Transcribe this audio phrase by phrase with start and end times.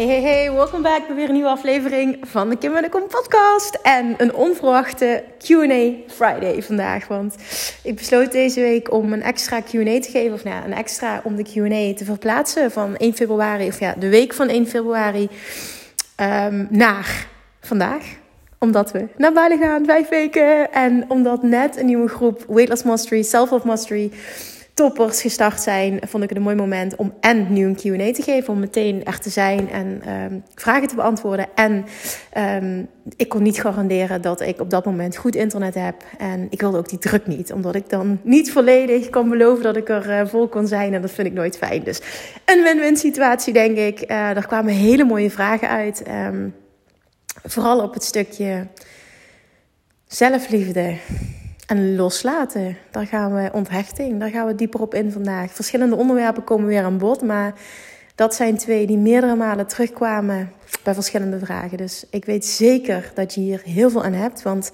[0.00, 2.88] Hey, hey, hey, welkom back bij weer een nieuwe aflevering van de Kim en de
[2.88, 3.78] Kom podcast.
[3.82, 7.08] En een onverwachte Q&A Friday vandaag.
[7.08, 7.34] Want
[7.82, 10.32] ik besloot deze week om een extra Q&A te geven.
[10.32, 13.66] Of nou een extra om de Q&A te verplaatsen van 1 februari.
[13.66, 15.28] Of ja, de week van 1 februari
[16.20, 17.26] um, naar
[17.60, 18.04] vandaag
[18.58, 20.72] omdat we naar Bali gaan, vijf weken.
[20.72, 24.10] En omdat net een nieuwe groep Weight Loss Mastery, Self-Love Mastery
[24.80, 28.22] toppers gestart zijn, vond ik het een mooi moment om en nu een Q&A te
[28.22, 31.46] geven, om meteen er te zijn en um, vragen te beantwoorden.
[31.54, 31.84] En
[32.62, 35.94] um, ik kon niet garanderen dat ik op dat moment goed internet heb.
[36.18, 39.76] En ik wilde ook die druk niet, omdat ik dan niet volledig kan beloven dat
[39.76, 40.94] ik er uh, vol kon zijn.
[40.94, 41.84] En dat vind ik nooit fijn.
[41.84, 42.00] Dus
[42.44, 44.10] een win-win situatie, denk ik.
[44.10, 46.02] Uh, er kwamen hele mooie vragen uit.
[46.08, 46.54] Um,
[47.44, 48.66] vooral op het stukje
[50.06, 50.94] zelfliefde
[51.70, 52.76] en loslaten.
[52.90, 55.52] Daar gaan we onthechting, daar gaan we dieper op in vandaag.
[55.52, 57.54] Verschillende onderwerpen komen weer aan bod, maar
[58.14, 60.52] dat zijn twee die meerdere malen terugkwamen
[60.84, 61.78] bij verschillende vragen.
[61.78, 64.70] Dus ik weet zeker dat je hier heel veel aan hebt, want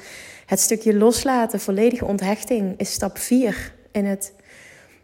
[0.46, 4.32] het stukje loslaten, volledige onthechting, is stap 4 in het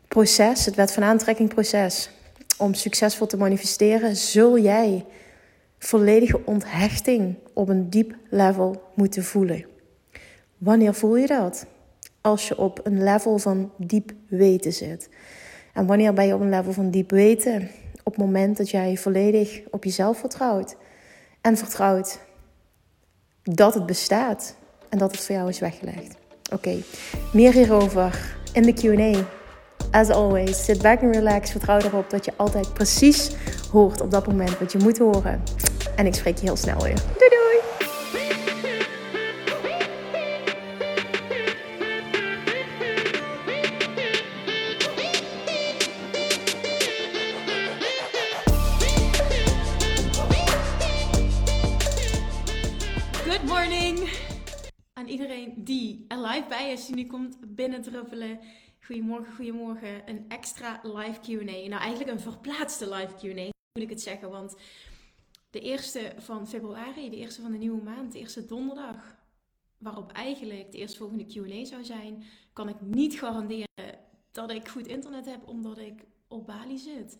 [0.09, 2.11] proces, het wet van aantrekking proces.
[2.59, 5.05] Om succesvol te manifesteren, zul jij
[5.79, 9.67] volledige onthechting op een diep level moeten voelen.
[10.59, 11.67] Wanneer voel je dat?
[12.23, 15.09] Als je op een level van diep weten zit.
[15.73, 17.71] En wanneer ben je op een level van diep weten?
[18.05, 20.77] Op het moment dat jij volledig op jezelf vertrouwt.
[21.41, 22.19] En vertrouwt
[23.43, 24.57] dat het bestaat
[24.89, 26.17] en dat het voor jou is weggelegd.
[26.53, 26.77] Oké,
[27.33, 29.25] meer hierover in de QA.
[29.91, 31.51] As always, sit back and relax.
[31.51, 33.31] Vertrouw erop dat je altijd precies
[33.71, 35.43] hoort op dat moment wat je moet horen.
[35.97, 36.95] En ik spreek je heel snel weer.
[36.95, 37.42] Doei doei!
[55.73, 58.41] Die live bij is, die nu komt binnendruppelen.
[58.81, 60.09] Goedemorgen, goedemorgen.
[60.09, 61.69] Een extra live QA.
[61.69, 64.31] Nou, eigenlijk een verplaatste live QA, moet ik het zeggen.
[64.31, 64.57] Want
[65.51, 69.17] de eerste van februari, de eerste van de nieuwe maand, de eerste donderdag,
[69.79, 73.99] waarop eigenlijk de eerstvolgende QA zou zijn, kan ik niet garanderen
[74.31, 77.19] dat ik goed internet heb, omdat ik op Bali zit.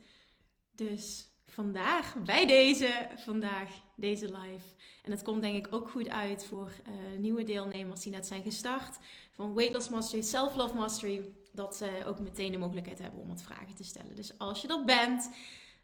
[0.71, 4.67] Dus vandaag, bij deze, vandaag deze live.
[5.03, 8.43] En het komt denk ik ook goed uit voor uh, nieuwe deelnemers die net zijn
[8.43, 8.99] gestart.
[9.31, 11.33] Van Weight Loss Mastery, Self Love Mastery.
[11.53, 14.17] Dat ze ook meteen de mogelijkheid hebben om wat vragen te stellen.
[14.17, 15.31] Dus als je er bent,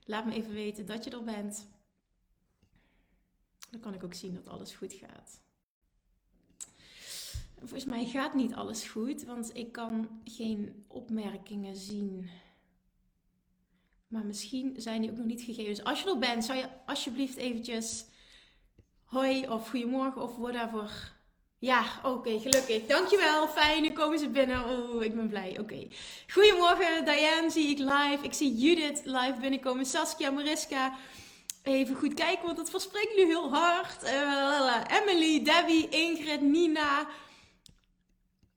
[0.04, 1.68] laat me even weten dat je er bent.
[3.70, 5.40] Dan kan ik ook zien dat alles goed gaat.
[7.58, 12.28] Volgens mij gaat niet alles goed, want ik kan geen opmerkingen zien.
[14.08, 15.74] Maar misschien zijn die ook nog niet gegeven.
[15.74, 18.04] Dus als je er bent, zou je alsjeblieft eventjes
[19.04, 21.16] hoi of goedemorgen of whatever.
[21.58, 22.86] Ja, oké, gelukkig.
[22.86, 23.48] Dankjewel.
[23.48, 24.64] Fijn, nu komen ze binnen.
[24.64, 25.58] Oh, ik ben blij.
[25.60, 25.86] Oké.
[26.28, 28.19] Goedemorgen, Diane zie ik live.
[28.22, 29.86] Ik zie Judith live binnenkomen.
[29.86, 30.96] Saskia, Mariska.
[31.62, 34.02] Even goed kijken, want het verspreekt nu heel hard.
[34.04, 37.06] Uh, Emily, Debbie, Ingrid, Nina.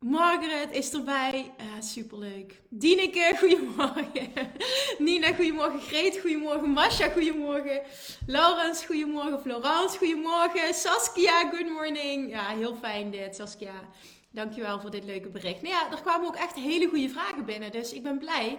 [0.02, 1.54] Margaret is erbij.
[1.60, 2.62] Uh, superleuk.
[2.70, 4.32] Dieneke, goedemorgen.
[4.98, 5.80] Nina, goedemorgen.
[5.80, 6.70] Greet, goedemorgen.
[6.70, 7.82] Masha, goedemorgen.
[8.28, 9.42] Laurens, goedemorgen.
[9.42, 10.74] Florence, goedemorgen.
[10.74, 12.30] Saskia, good morning.
[12.30, 13.74] Ja, heel fijn dit, Saskia.
[14.32, 15.62] Dankjewel voor dit leuke bericht.
[15.62, 17.72] Nou ja, er kwamen ook echt hele goede vragen binnen.
[17.72, 18.58] Dus ik ben blij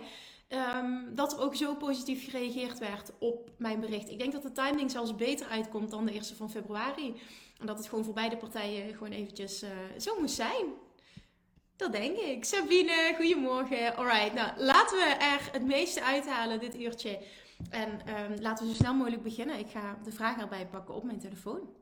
[0.48, 4.10] um, dat er ook zo positief gereageerd werd op mijn bericht.
[4.10, 7.20] Ik denk dat de timing zelfs beter uitkomt dan de eerste van februari.
[7.60, 10.66] En dat het gewoon voor beide partijen gewoon eventjes uh, zo moest zijn.
[11.76, 12.44] Dat denk ik.
[12.44, 13.96] Sabine, goedemorgen.
[13.96, 17.26] Alright, nou laten we er het meeste uithalen dit uurtje.
[17.70, 19.58] En um, laten we zo snel mogelijk beginnen.
[19.58, 21.76] Ik ga de vraag erbij pakken op mijn telefoon.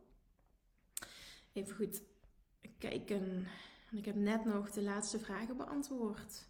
[1.52, 2.02] Even goed
[2.78, 3.46] kijken.
[3.90, 6.48] Ik heb net nog de laatste vragen beantwoord.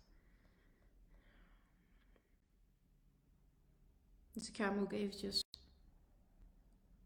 [4.33, 5.45] Dus ik ga hem ook eventjes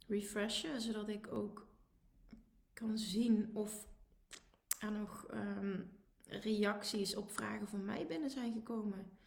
[0.06, 1.68] refreshen, zodat ik ook
[2.72, 3.86] kan zien of
[4.78, 5.82] er nog ehm,
[6.42, 9.18] reacties op vragen van mij binnen zijn gekomen.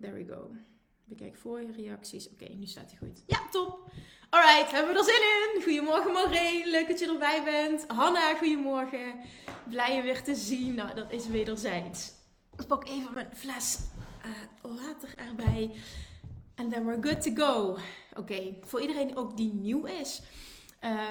[0.00, 0.50] There we go.
[1.04, 2.30] Bekijk voor je reacties.
[2.30, 3.22] Oké, nu staat hij goed.
[3.26, 3.90] Ja, top.
[4.30, 5.62] Alright, hebben we er zin in?
[5.62, 7.84] Goedemorgen Maureen, leuk dat je erbij bent.
[7.86, 9.14] Hanna, goedemorgen.
[9.68, 10.74] Blij je weer te zien.
[10.74, 12.12] Nou, dat is wederzijds.
[12.58, 13.78] Ik pak even mijn fles
[14.26, 15.70] uh, water erbij.
[16.54, 17.78] And then we're good to go.
[18.16, 20.22] Oké, voor iedereen ook die nieuw is.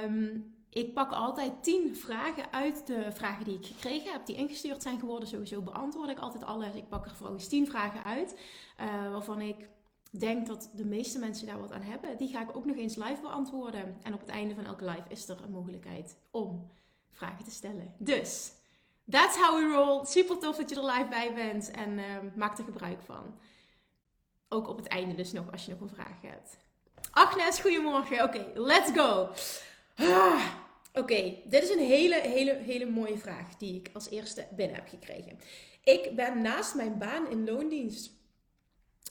[0.04, 4.81] Um, ik pak altijd 10 vragen uit de vragen die ik gekregen heb, die ingestuurd
[4.81, 5.28] zijn geworden.
[5.28, 6.75] Sowieso beantwoord ik altijd alles.
[6.75, 8.40] Ik pak er vooral eens 10 vragen uit,
[8.81, 9.70] uh, waarvan ik
[10.10, 12.18] denk dat de meeste mensen daar wat aan hebben.
[12.18, 13.98] Die ga ik ook nog eens live beantwoorden.
[14.04, 16.72] En op het einde van elke live is er een mogelijkheid om
[17.12, 17.94] vragen te stellen.
[17.98, 18.52] Dus,
[19.10, 20.06] that's how we roll.
[20.06, 22.06] Super tof dat je er live bij bent en uh,
[22.36, 23.36] maak er gebruik van.
[24.50, 26.58] Ook op het einde dus nog, als je nog een vraag hebt.
[27.12, 28.24] Agnes, goedemorgen.
[28.24, 29.30] Oké, let's go.
[29.96, 30.46] Ah,
[30.94, 34.88] Oké, dit is een hele, hele, hele mooie vraag die ik als eerste binnen heb
[34.88, 35.40] gekregen.
[35.84, 38.12] Ik ben naast mijn baan in loondienst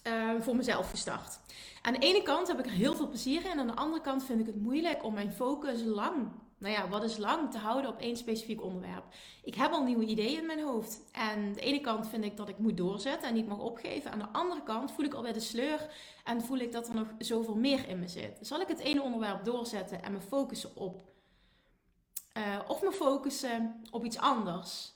[0.07, 1.39] uh, voor mezelf gestart.
[1.83, 3.51] Aan de ene kant heb ik er heel veel plezier in.
[3.51, 6.89] En aan de andere kant vind ik het moeilijk om mijn focus lang, nou ja,
[6.89, 9.05] wat is lang, te houden op één specifiek onderwerp.
[9.45, 11.01] Ik heb al nieuwe ideeën in mijn hoofd.
[11.13, 14.11] En aan de ene kant vind ik dat ik moet doorzetten en niet mag opgeven.
[14.11, 15.89] Aan de andere kant voel ik alweer de sleur
[16.25, 18.39] en voel ik dat er nog zoveel meer in me zit.
[18.41, 21.12] Zal ik het ene onderwerp doorzetten en me focussen op
[22.39, 24.93] uh, of me focussen op iets anders.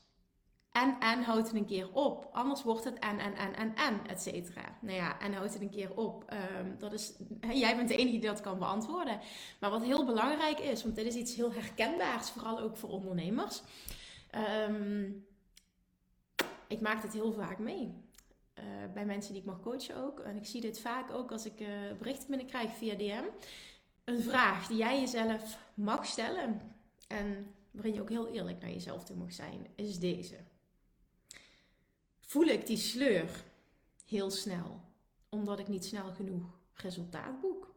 [0.76, 2.28] En, en houd het een keer op.
[2.32, 4.78] Anders wordt het en, en, en, en, en, et cetera.
[4.80, 6.32] Nou ja, en houd het een keer op.
[6.60, 7.12] Um, dat is,
[7.52, 9.20] jij bent de enige die dat kan beantwoorden.
[9.60, 13.62] Maar wat heel belangrijk is, want dit is iets heel herkenbaars, vooral ook voor ondernemers.
[14.68, 15.26] Um,
[16.68, 18.04] ik maak dit heel vaak mee.
[18.58, 20.20] Uh, bij mensen die ik mag coachen ook.
[20.20, 21.68] En ik zie dit vaak ook als ik uh,
[21.98, 23.24] berichten binnenkrijg via DM.
[24.04, 26.75] Een vraag die jij jezelf mag stellen
[27.06, 30.36] en waarin je ook heel eerlijk naar jezelf toe mag zijn, is deze.
[32.20, 33.44] Voel ik die sleur
[34.04, 34.80] heel snel,
[35.28, 37.74] omdat ik niet snel genoeg resultaat boek?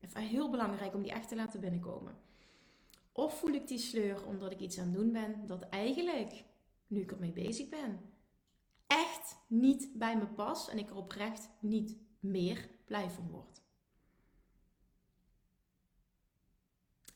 [0.00, 2.18] Even heel belangrijk om die echt te laten binnenkomen.
[3.12, 6.44] Of voel ik die sleur omdat ik iets aan het doen ben dat eigenlijk,
[6.86, 8.00] nu ik ermee bezig ben,
[8.86, 13.55] echt niet bij me past en ik er oprecht niet meer blij van word.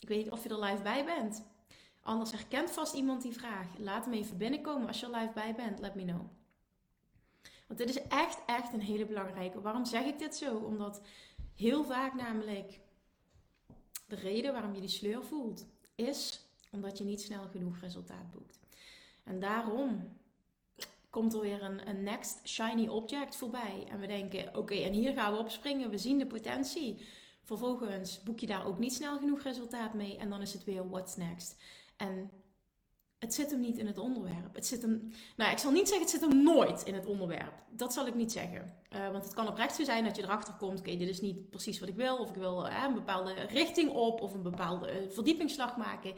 [0.00, 1.44] Ik weet niet of je er live bij bent.
[2.02, 3.66] Anders herkent vast iemand die vraag.
[3.78, 5.80] Laat hem even binnenkomen als je er live bij bent.
[5.80, 6.20] Let me know.
[7.66, 9.60] Want dit is echt, echt een hele belangrijke.
[9.60, 10.56] Waarom zeg ik dit zo?
[10.56, 11.00] Omdat
[11.54, 12.80] heel vaak namelijk
[14.06, 18.58] de reden waarom je die sleur voelt, is omdat je niet snel genoeg resultaat boekt.
[19.24, 20.18] En daarom
[21.10, 23.86] komt er weer een, een next shiny object voorbij.
[23.88, 25.90] En we denken, oké, en hier gaan we op springen.
[25.90, 27.06] We zien de potentie.
[27.50, 30.16] Vervolgens boek je daar ook niet snel genoeg resultaat mee.
[30.16, 31.56] En dan is het weer what's next.
[31.96, 32.30] En
[33.18, 34.54] het zit hem niet in het onderwerp.
[34.54, 37.52] Het zit hem, nou, ik zal niet zeggen, het zit hem nooit in het onderwerp.
[37.70, 38.74] Dat zal ik niet zeggen.
[38.94, 41.50] Uh, want het kan oprecht zo zijn dat je erachter komt: oké, dit is niet
[41.50, 42.16] precies wat ik wil.
[42.16, 46.14] Of ik wil uh, een bepaalde richting op of een bepaalde uh, verdiepingsslag maken.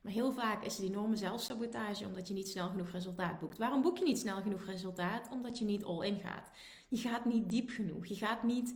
[0.00, 3.58] Maar heel vaak is het enorme zelfsabotage omdat je niet snel genoeg resultaat boekt.
[3.58, 5.28] Waarom boek je niet snel genoeg resultaat?
[5.30, 6.50] Omdat je niet all in gaat.
[6.88, 8.06] Je gaat niet diep genoeg.
[8.06, 8.74] Je gaat niet,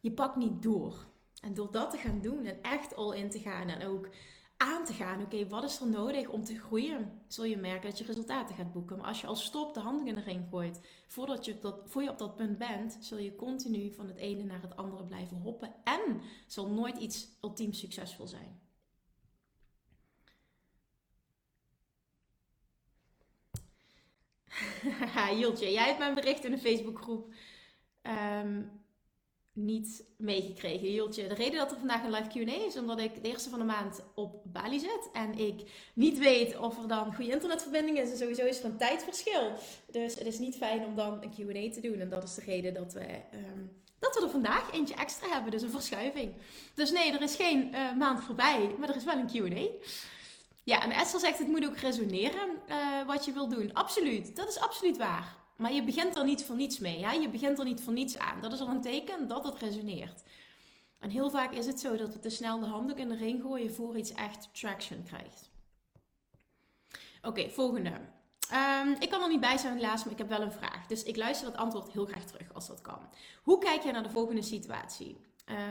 [0.00, 1.12] je pakt niet door.
[1.44, 4.08] En door dat te gaan doen en echt all in te gaan en ook
[4.56, 5.22] aan te gaan.
[5.22, 7.22] Oké, wat is er nodig om te groeien?
[7.28, 8.96] Zul je merken dat je resultaten gaat boeken.
[8.96, 12.02] Maar als je al stopt de handen in de ring gooit, voordat je, dat, voor
[12.02, 15.36] je op dat punt bent, zul je continu van het ene naar het andere blijven
[15.36, 15.74] hoppen.
[15.84, 18.60] En zal nooit iets ultiem succesvol zijn.
[25.40, 27.34] Jultje, jij hebt mijn bericht in de Facebookgroep
[28.02, 28.83] um,
[29.54, 30.88] niet meegekregen.
[30.88, 31.26] Hieltje.
[31.28, 33.64] De reden dat er vandaag een live Q&A is, omdat ik de eerste van de
[33.64, 35.08] maand op Bali zit.
[35.12, 38.10] En ik niet weet of er dan goede internetverbinding is.
[38.10, 39.52] En sowieso is er een tijdverschil.
[39.90, 42.00] Dus het is niet fijn om dan een Q&A te doen.
[42.00, 45.50] En dat is de reden dat we, um, dat we er vandaag eentje extra hebben.
[45.50, 46.32] Dus een verschuiving.
[46.74, 48.74] Dus nee, er is geen uh, maand voorbij.
[48.78, 49.68] Maar er is wel een Q&A.
[50.64, 53.72] Ja, en Esther zegt het moet ook resoneren uh, wat je wil doen.
[53.72, 54.36] Absoluut.
[54.36, 55.43] Dat is absoluut waar.
[55.56, 56.98] Maar je begint er niet voor niets mee.
[56.98, 57.12] Ja?
[57.12, 58.40] Je begint er niet voor niets aan.
[58.40, 60.22] Dat is al een teken dat het resoneert.
[60.98, 63.42] En heel vaak is het zo dat we te snel de handdoek in de ring
[63.42, 65.50] gooien voor iets echt traction krijgt.
[67.22, 67.90] Oké, volgende.
[68.52, 70.86] Um, ik kan er niet bij zijn helaas, maar ik heb wel een vraag.
[70.86, 72.98] Dus ik luister het antwoord heel graag terug als dat kan.
[73.42, 75.16] Hoe kijk jij naar de volgende situatie?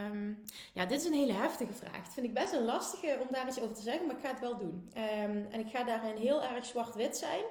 [0.09, 2.03] Um, ja, dit is een hele heftige vraag.
[2.03, 4.29] Dat vind ik best een lastige om daar iets over te zeggen, maar ik ga
[4.29, 4.91] het wel doen.
[4.97, 7.43] Um, en ik ga daarin heel erg zwart-wit zijn.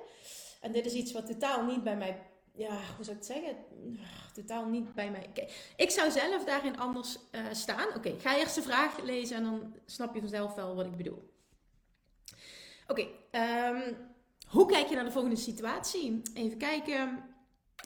[0.62, 3.56] En dit is iets wat totaal niet bij mij ja, hoe zou ik het zeggen?
[4.34, 5.30] Totaal niet bij mij.
[5.76, 7.94] Ik zou zelf daarin anders uh, staan.
[7.96, 11.30] Oké, ga eerst de vraag lezen en dan snap je vanzelf wel wat ik bedoel.
[12.86, 13.92] Oké, ehm,
[14.48, 16.22] hoe kijk je naar de volgende situatie?
[16.34, 17.30] Even kijken.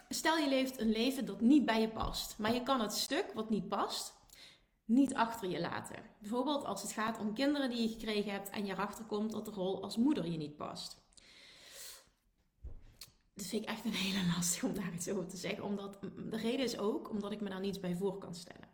[0.08, 3.32] Stel je leeft een leven dat niet bij je past, maar je kan het stuk
[3.34, 4.14] wat niet past
[4.84, 5.96] niet achter je laten.
[6.18, 9.44] Bijvoorbeeld als het gaat om kinderen die je gekregen hebt en je erachter komt dat
[9.44, 11.05] de rol als moeder je niet past.
[13.36, 15.64] Dat vind ik echt een hele lastig om daar iets over te zeggen.
[15.64, 15.98] Omdat,
[16.30, 18.68] de reden is ook omdat ik me daar niets bij voor kan stellen.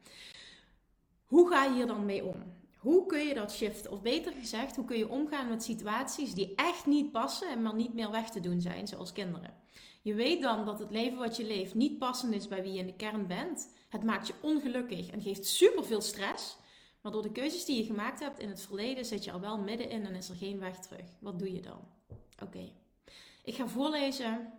[1.26, 2.42] Hoe ga je hier dan mee om?
[2.76, 3.90] Hoe kun je dat shiften?
[3.90, 7.74] Of beter gezegd, hoe kun je omgaan met situaties die echt niet passen en maar
[7.74, 9.54] niet meer weg te doen zijn, zoals kinderen?
[10.02, 12.78] Je weet dan dat het leven wat je leeft niet passend is bij wie je
[12.78, 13.68] in de kern bent.
[13.88, 16.56] Het maakt je ongelukkig en geeft superveel stress.
[17.00, 19.58] Maar door de keuzes die je gemaakt hebt in het verleden zit je al wel
[19.58, 21.06] middenin en is er geen weg terug.
[21.20, 21.80] Wat doe je dan?
[22.42, 22.72] Oké,
[23.42, 24.52] ik ga voorlezen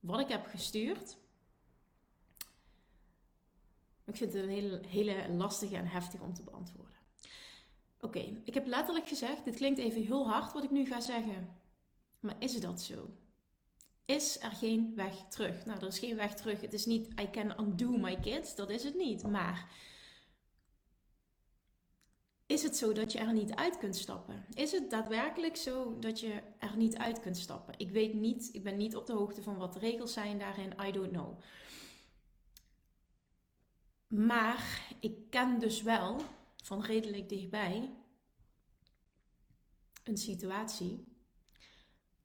[0.00, 1.16] wat ik heb gestuurd.
[4.04, 6.96] Ik vind het een hele, hele lastige en heftige om te beantwoorden.
[8.00, 11.56] Oké, ik heb letterlijk gezegd, dit klinkt even heel hard wat ik nu ga zeggen.
[12.20, 13.10] Maar is dat zo?
[14.04, 15.66] Is er geen weg terug?
[15.66, 16.60] Nou, er is geen weg terug.
[16.60, 19.22] Het is niet I can undo my kids, dat is het niet.
[19.22, 19.68] Maar
[22.46, 24.44] is het zo dat je er niet uit kunt stappen?
[24.54, 27.74] Is het daadwerkelijk zo dat je er niet uit kunt stappen?
[27.76, 30.74] Ik weet niet, ik ben niet op de hoogte van wat de regels zijn daarin.
[30.86, 31.40] I don't know.
[34.06, 36.20] Maar ik ken dus wel
[36.62, 37.94] van redelijk dichtbij
[40.04, 41.04] een situatie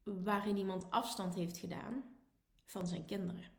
[0.03, 2.03] waarin iemand afstand heeft gedaan
[2.65, 3.58] van zijn kinderen.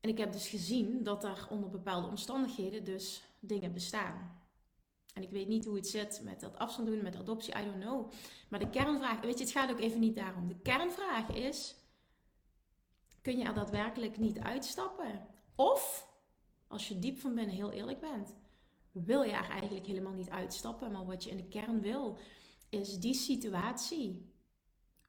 [0.00, 4.38] En ik heb dus gezien dat er onder bepaalde omstandigheden dus dingen bestaan.
[5.14, 7.80] En ik weet niet hoe het zit met dat afstand doen, met adoptie, I don't
[7.80, 8.12] know.
[8.48, 10.48] Maar de kernvraag, weet je, het gaat ook even niet daarom.
[10.48, 11.74] De kernvraag is,
[13.22, 15.26] kun je er daadwerkelijk niet uitstappen?
[15.54, 16.08] Of,
[16.68, 18.36] als je diep van binnen heel eerlijk bent,
[18.92, 20.92] wil je er eigenlijk helemaal niet uitstappen.
[20.92, 22.18] Maar wat je in de kern wil,
[22.68, 24.32] is die situatie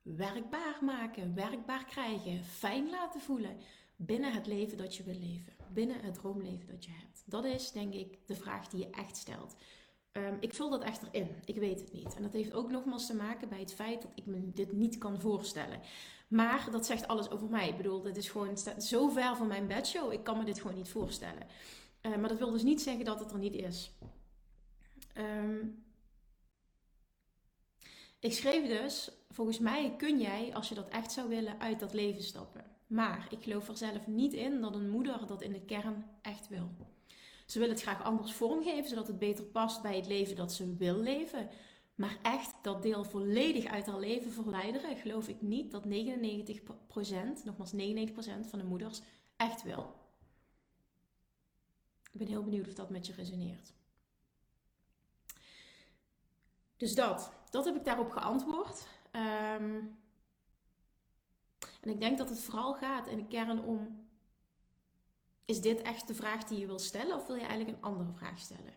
[0.01, 3.57] werkbaar maken, werkbaar krijgen, fijn laten voelen
[4.05, 7.23] binnen het leven dat je wil leven, binnen het droomleven dat je hebt.
[7.25, 9.55] Dat is denk ik de vraag die je echt stelt.
[10.11, 11.29] Ehm, ik vul dat echt erin.
[11.45, 12.15] Ik weet het niet.
[12.15, 14.97] En dat heeft ook nogmaals te maken bij het feit dat ik me dit niet
[14.97, 15.79] kan voorstellen.
[16.27, 17.69] Maar dat zegt alles over mij.
[17.69, 20.11] Ik bedoel, dit is gewoon zo ver van mijn bedshow.
[20.11, 21.47] Ik kan me dit gewoon niet voorstellen.
[22.01, 23.91] Uh, maar dat wil dus niet zeggen dat het er niet is.
[25.17, 25.83] Um,
[28.19, 31.93] ik schreef dus, volgens mij kun jij, als je dat echt zou willen, uit dat
[31.93, 32.63] leven stappen.
[32.91, 36.47] Maar ik geloof er zelf niet in dat een moeder dat in de kern echt
[36.47, 36.69] wil.
[37.45, 40.75] Ze wil het graag anders vormgeven, zodat het beter past bij het leven dat ze
[40.75, 41.49] wil leven.
[41.95, 45.87] Maar echt dat deel volledig uit haar leven verwijderen, geloof ik niet dat 99%,
[47.43, 47.75] nogmaals 99%
[48.49, 49.01] van de moeders
[49.35, 49.95] echt wil.
[52.11, 53.73] Ik ben heel benieuwd of dat met je resoneert.
[56.77, 58.87] Dus dat, dat heb ik daarop geantwoord.
[59.11, 59.79] Ehm,
[61.81, 64.09] en ik denk dat het vooral gaat in de kern om:
[65.45, 68.13] is dit echt de vraag die je wil stellen, of wil je eigenlijk een andere
[68.13, 68.73] vraag stellen?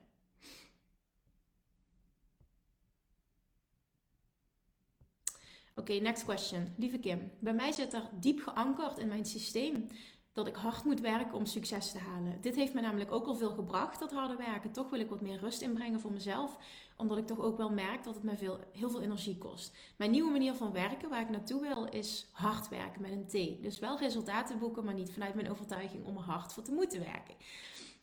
[5.76, 6.74] Oké, next question.
[6.76, 9.86] Lieve Kim, bij mij zit er diep geankerd in mijn systeem
[10.34, 12.40] dat ik hard moet werken om succes te halen.
[12.40, 14.72] Dit heeft me namelijk ook al veel gebracht, dat harde werken.
[14.72, 16.56] Toch wil ik wat meer rust inbrengen voor mezelf,
[16.96, 19.76] omdat ik toch ook wel merk dat het me veel, heel veel energie kost.
[19.96, 23.62] Mijn nieuwe manier van werken, waar ik naartoe wil, is hard werken met een T.
[23.62, 27.00] Dus wel resultaten boeken, maar niet vanuit mijn overtuiging om er hard voor te moeten
[27.00, 27.34] werken.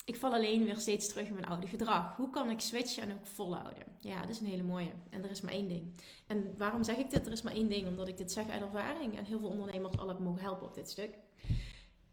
[0.05, 2.15] Ik val alleen weer steeds terug in mijn oude gedrag.
[2.15, 3.83] Hoe kan ik switchen en ook volhouden?
[3.99, 4.91] Ja, dat is een hele mooie.
[5.09, 5.93] En er is maar één ding.
[6.27, 7.25] En waarom zeg ik dit?
[7.25, 9.97] Er is maar één ding, omdat ik dit zeg uit ervaring en heel veel ondernemers
[9.97, 11.17] al heb mogen helpen op dit stuk.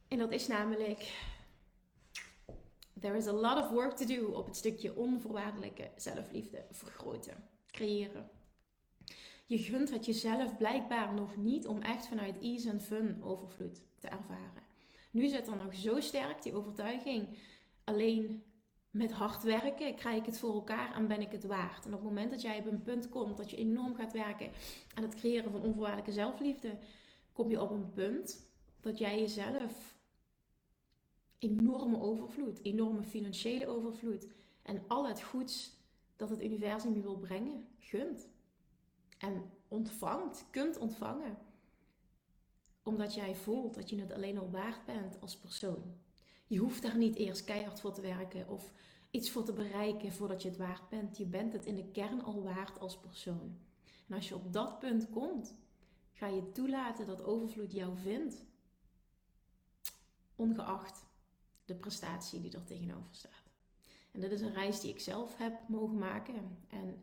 [0.09, 1.27] En dat is namelijk.
[3.01, 8.31] There is a lot of work to do op het stukje onvoorwaardelijke zelfliefde vergroten, creëren.
[9.47, 14.09] Je gunt het jezelf blijkbaar nog niet om echt vanuit ease en fun overvloed te
[14.09, 14.63] ervaren.
[15.11, 17.39] Nu zit er nog zo sterk die overtuiging,
[17.85, 18.43] alleen
[18.91, 21.85] met hard werken krijg ik het voor elkaar en ben ik het waard.
[21.85, 24.51] En op het moment dat jij op een punt komt dat je enorm gaat werken
[24.95, 26.79] aan het creëren van onvoorwaardelijke zelfliefde,
[27.33, 28.51] kom je op een punt
[28.81, 29.98] dat jij jezelf
[31.39, 34.29] enorme overvloed, enorme financiële overvloed
[34.63, 35.77] en al het goeds
[36.17, 38.29] dat het universum je wil brengen, gunt.
[39.19, 41.39] En ontvangt, kunt ontvangen.
[42.83, 45.83] Omdat jij voelt dat je het alleen al waard bent als persoon.
[46.47, 48.73] Je hoeft daar niet eerst keihard voor te werken of
[49.11, 51.17] iets voor te bereiken voordat je het waard bent.
[51.17, 53.59] Je bent het in de kern al waard als persoon.
[54.09, 55.55] En als je op dat punt komt,
[56.13, 58.47] ga je toelaten dat overvloed jou vindt.
[60.37, 61.08] Ongeacht
[61.69, 63.33] de prestatie die er tegenover staat.
[64.11, 66.59] En dit is een reis die ik zelf heb mogen maken.
[66.69, 67.03] En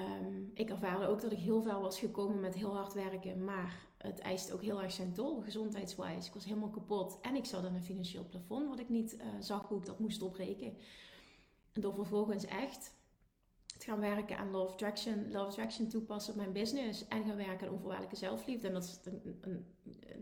[0.00, 3.44] um, ik ervaarde ook dat ik heel ver was gekomen met heel hard werken.
[3.44, 6.26] Maar het eist ook heel erg zijn tol, gezondheidswijs.
[6.26, 7.18] Ik was helemaal kapot.
[7.20, 9.98] En ik zat in een financieel plafond, wat ik niet uh, zag hoe ik dat
[9.98, 10.76] moest doorbreken.
[11.72, 12.94] En door vervolgens echt
[13.82, 17.08] gaan werken aan Love Attraction, Love Attraction toepassen op mijn business.
[17.08, 18.66] En gaan werken aan onvoorwaardelijke zelfliefde.
[18.66, 19.38] En dat is een,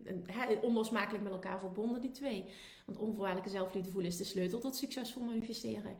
[0.05, 2.45] een, een, onlosmakelijk met elkaar verbonden, die twee.
[2.87, 5.97] Want onvoorwaardelijke zelfliefde voelen is de sleutel tot succesvol manifesteren.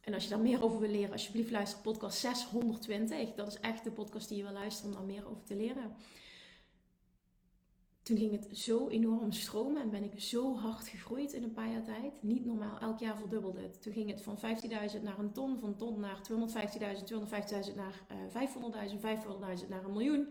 [0.00, 3.34] En als je daar meer over wil leren, alsjeblieft luister podcast 620.
[3.34, 5.96] Dat is echt de podcast die je wil luisteren om daar meer over te leren
[8.10, 11.70] toen ging het zo enorm stromen en ben ik zo hard gegroeid in een paar
[11.70, 12.22] jaar tijd.
[12.22, 13.82] Niet normaal, elk jaar verdubbelde het.
[13.82, 16.34] Toen ging het van 15.000 naar een ton, van ton naar 250.000,
[17.68, 18.48] 250.000 naar uh,
[18.90, 20.28] 500.000, 500.000 naar een miljoen.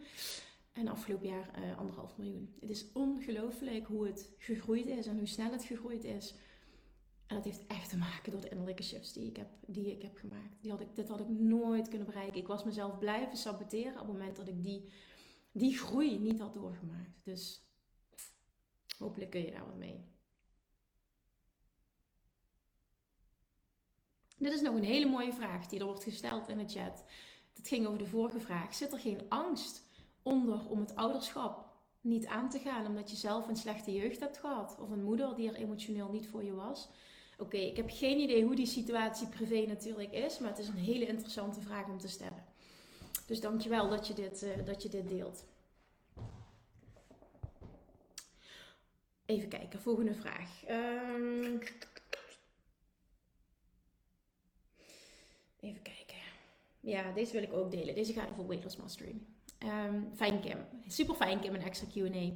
[0.71, 2.55] En afgelopen jaar uh, anderhalf miljoen.
[2.59, 6.35] Het is ongelooflijk hoe het gegroeid is en hoe snel het gegroeid is.
[7.27, 10.01] En dat heeft echt te maken door de innerlijke shifts die ik heb, die ik
[10.01, 10.61] heb gemaakt.
[10.61, 12.39] Die had ik, dit had ik nooit kunnen bereiken.
[12.39, 14.89] Ik was mezelf blijven saboteren op het moment dat ik die
[15.51, 17.19] die groei niet had doorgemaakt.
[17.23, 17.68] Dus
[18.99, 20.07] hopelijk kun je daar wat mee.
[24.37, 27.03] Dit is nog een hele mooie vraag die er wordt gesteld in de chat.
[27.53, 28.75] Het ging over de vorige vraag.
[28.75, 29.87] Zit er geen angst
[30.23, 31.67] onder om het ouderschap
[32.01, 35.35] niet aan te gaan omdat je zelf een slechte jeugd hebt gehad of een moeder
[35.35, 36.89] die er emotioneel niet voor je was?
[37.37, 40.75] Oké, ik heb geen idee hoe die situatie privé natuurlijk is, maar het is een
[40.75, 42.45] hele interessante vraag om te stellen.
[43.25, 45.45] Dus dankjewel dat je dit, uh, dat je dit deelt.
[49.29, 50.49] Even kijken, volgende vraag.
[50.69, 51.59] Um,
[55.59, 56.17] even kijken.
[56.79, 57.95] Ja, deze wil ik ook delen.
[57.95, 59.15] Deze gaat over Weight Loss Mastery.
[59.63, 60.57] Um, fijn Kim.
[60.87, 62.31] Super fijn Kim, een extra Q&A.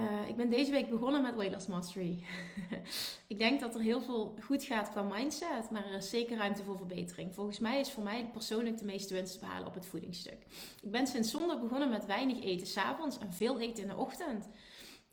[0.00, 2.24] Uh, ik ben deze week begonnen met Weight Loss Mastery.
[3.26, 6.64] ik denk dat er heel veel goed gaat qua mindset, maar er is zeker ruimte
[6.64, 7.34] voor verbetering.
[7.34, 10.46] Volgens mij is voor mij persoonlijk de meeste winst te behalen op het voedingsstuk.
[10.82, 14.48] Ik ben sinds zondag begonnen met weinig eten s'avonds en veel eten in de ochtend.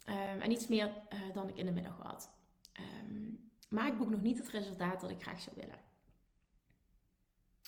[0.05, 2.31] Um, en iets meer uh, dan ik in de middag had.
[3.03, 5.79] Um, maar ik boek nog niet het resultaat dat ik graag zou willen.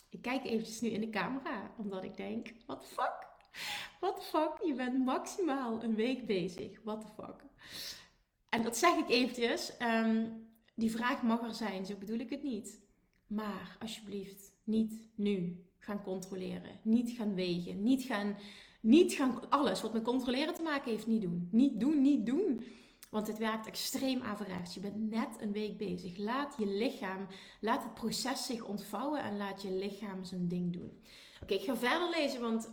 [0.09, 3.27] Ik kijk eventjes nu in de camera, omdat ik denk, what the fuck?
[3.99, 4.67] What the fuck?
[4.67, 6.83] Je bent maximaal een week bezig.
[6.83, 7.43] What the fuck?
[8.49, 9.73] En dat zeg ik eventjes.
[9.81, 12.81] Um, die vraag mag er zijn, zo bedoel ik het niet.
[13.27, 16.79] Maar alsjeblieft, niet nu gaan controleren.
[16.81, 17.83] Niet gaan wegen.
[17.83, 18.37] Niet gaan,
[18.87, 21.47] niet gaan alles wat met controleren te maken heeft, niet doen.
[21.51, 22.63] Niet doen, niet doen.
[23.09, 24.73] Want het werkt extreem averechts.
[24.73, 26.17] Je bent net een week bezig.
[26.17, 27.27] Laat je lichaam,
[27.61, 31.01] laat het proces zich ontvouwen en laat je lichaam zijn ding doen.
[31.41, 32.71] Oké, ik ga verder lezen, want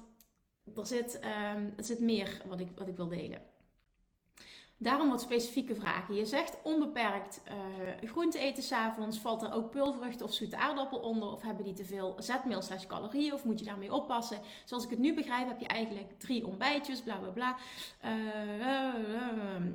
[0.77, 3.43] er zit, um, er zit meer wat ik, wat ik wil delen.
[4.79, 6.15] Daarom wat specifieke vragen.
[6.15, 9.19] Je zegt onbeperkt uh, groente eten s'avonds.
[9.19, 11.29] Valt er ook peulvrucht of zoete aardappel onder?
[11.29, 13.33] Of hebben die te veel zetmeel slash calorieën?
[13.33, 14.41] Of moet je daarmee oppassen?
[14.65, 17.57] Zoals ik het nu begrijp heb je eigenlijk drie ontbijtjes, bla bla bla.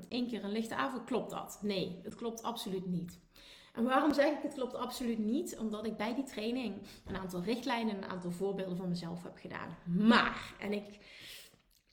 [0.10, 1.04] Eén uh, keer een lichte avond.
[1.04, 1.60] Klopt dat?
[1.62, 3.20] Nee, het klopt absoluut niet.
[3.74, 5.58] En waarom zeg ik het klopt absoluut niet?
[5.58, 9.38] Omdat ik bij die training een aantal richtlijnen en een aantal voorbeelden van mezelf heb
[9.38, 9.78] gedaan.
[9.86, 11.00] Maar, en ik,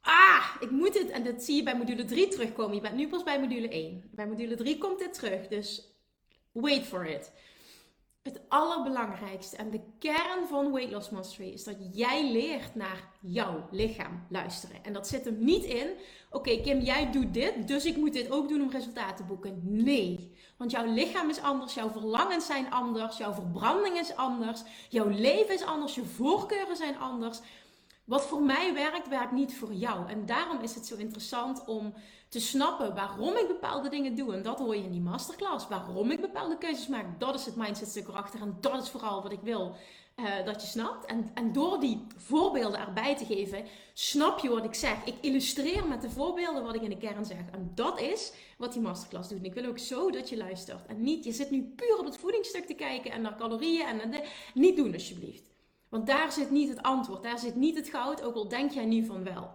[0.07, 2.75] ah, ik moet het, en dat zie je bij module 3 terugkomen.
[2.75, 4.11] Je bent nu pas bij module 1.
[4.11, 5.97] Bij module 3 komt dit terug, dus
[6.53, 7.33] wait for it.
[8.23, 13.69] Het allerbelangrijkste en de kern van Weight Loss Mastery is dat jij leert naar jouw
[13.71, 14.85] lichaam luisteren.
[14.85, 15.89] En dat zit hem niet in,
[16.31, 19.61] oké Kim, jij doet dit, dus ik moet dit ook doen om resultaten te boeken.
[19.63, 25.09] Nee, want jouw lichaam is anders, jouw verlangens zijn anders, jouw verbranding is anders, jouw
[25.09, 27.41] leven is anders, je voorkeuren zijn anders.
[28.07, 30.09] Wat voor mij werkt, werkt niet voor jou.
[30.09, 31.95] En daarom is het zo interessant om
[32.29, 34.35] te snappen waarom ik bepaalde dingen doe.
[34.35, 35.69] En dat hoor je in die masterclass.
[35.69, 37.21] Waarom ik bepaalde keuzes maak.
[37.21, 38.41] Dat is het mindsetstuk erachter.
[38.41, 39.75] En dat is vooral wat ik wil
[40.17, 41.05] uh, dat je snapt.
[41.05, 45.05] En, en door die voorbeelden erbij te geven, snap je wat ik zeg.
[45.05, 47.51] Ik illustreer met de voorbeelden wat ik in de kern zeg.
[47.53, 49.39] En dat is wat die masterclass doet.
[49.39, 50.87] En ik wil ook zo dat je luistert.
[50.87, 53.87] En niet, je zit nu puur op het voedingsstuk te kijken en naar calorieën.
[53.87, 54.23] En, en
[54.55, 55.56] niet doen alsjeblieft.
[55.89, 58.85] Want daar zit niet het antwoord, daar zit niet het goud, ook al denk jij
[58.85, 59.51] nu van wel.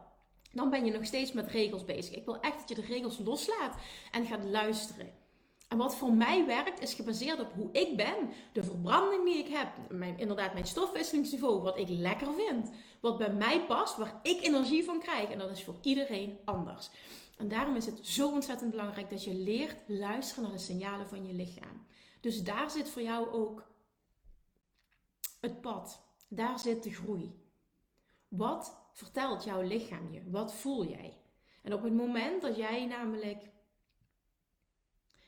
[0.53, 2.15] Dan ben je nog steeds met regels bezig.
[2.15, 3.75] Ik wil echt dat je de regels loslaat
[4.11, 5.19] en gaat luisteren.
[5.67, 9.47] En wat voor mij werkt, is gebaseerd op hoe ik ben, de verbranding die ik
[9.47, 14.41] heb, mijn, inderdaad mijn stofwisselingsniveau, wat ik lekker vind, wat bij mij past, waar ik
[14.41, 15.29] energie van krijg.
[15.29, 16.89] En dat is voor iedereen anders.
[17.37, 21.27] En daarom is het zo ontzettend belangrijk dat je leert luisteren naar de signalen van
[21.27, 21.85] je lichaam.
[22.21, 23.67] Dus daar zit voor jou ook
[25.39, 26.10] het pad.
[26.33, 27.39] Daar zit de groei.
[28.27, 30.29] Wat vertelt jouw lichaam je?
[30.29, 31.17] Wat voel jij?
[31.61, 33.49] En op het moment dat jij namelijk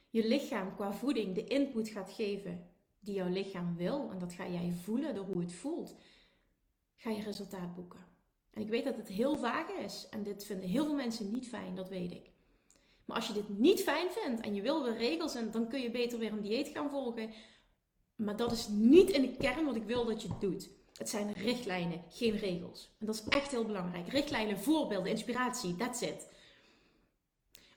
[0.09, 4.47] je lichaam qua voeding de input gaat geven die jouw lichaam wil, en dat ga
[4.47, 5.95] jij voelen door hoe het voelt,
[6.95, 8.05] ga je resultaat boeken.
[8.51, 11.47] En ik weet dat het heel vaag is en dit vinden heel veel mensen niet
[11.47, 12.31] fijn, dat weet ik.
[13.05, 15.81] Maar als je dit niet fijn vindt en je wil weer regels, en dan kun
[15.81, 17.29] je beter weer een dieet gaan volgen.
[18.15, 20.81] Maar dat is niet in de kern wat ik wil dat je doet.
[20.97, 22.89] Het zijn richtlijnen, geen regels.
[22.99, 24.07] En dat is echt heel belangrijk.
[24.07, 26.27] Richtlijnen, voorbeelden, inspiratie, that's it.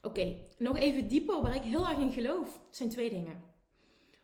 [0.03, 3.43] Oké, nog even dieper waar ik heel erg in geloof, zijn twee dingen.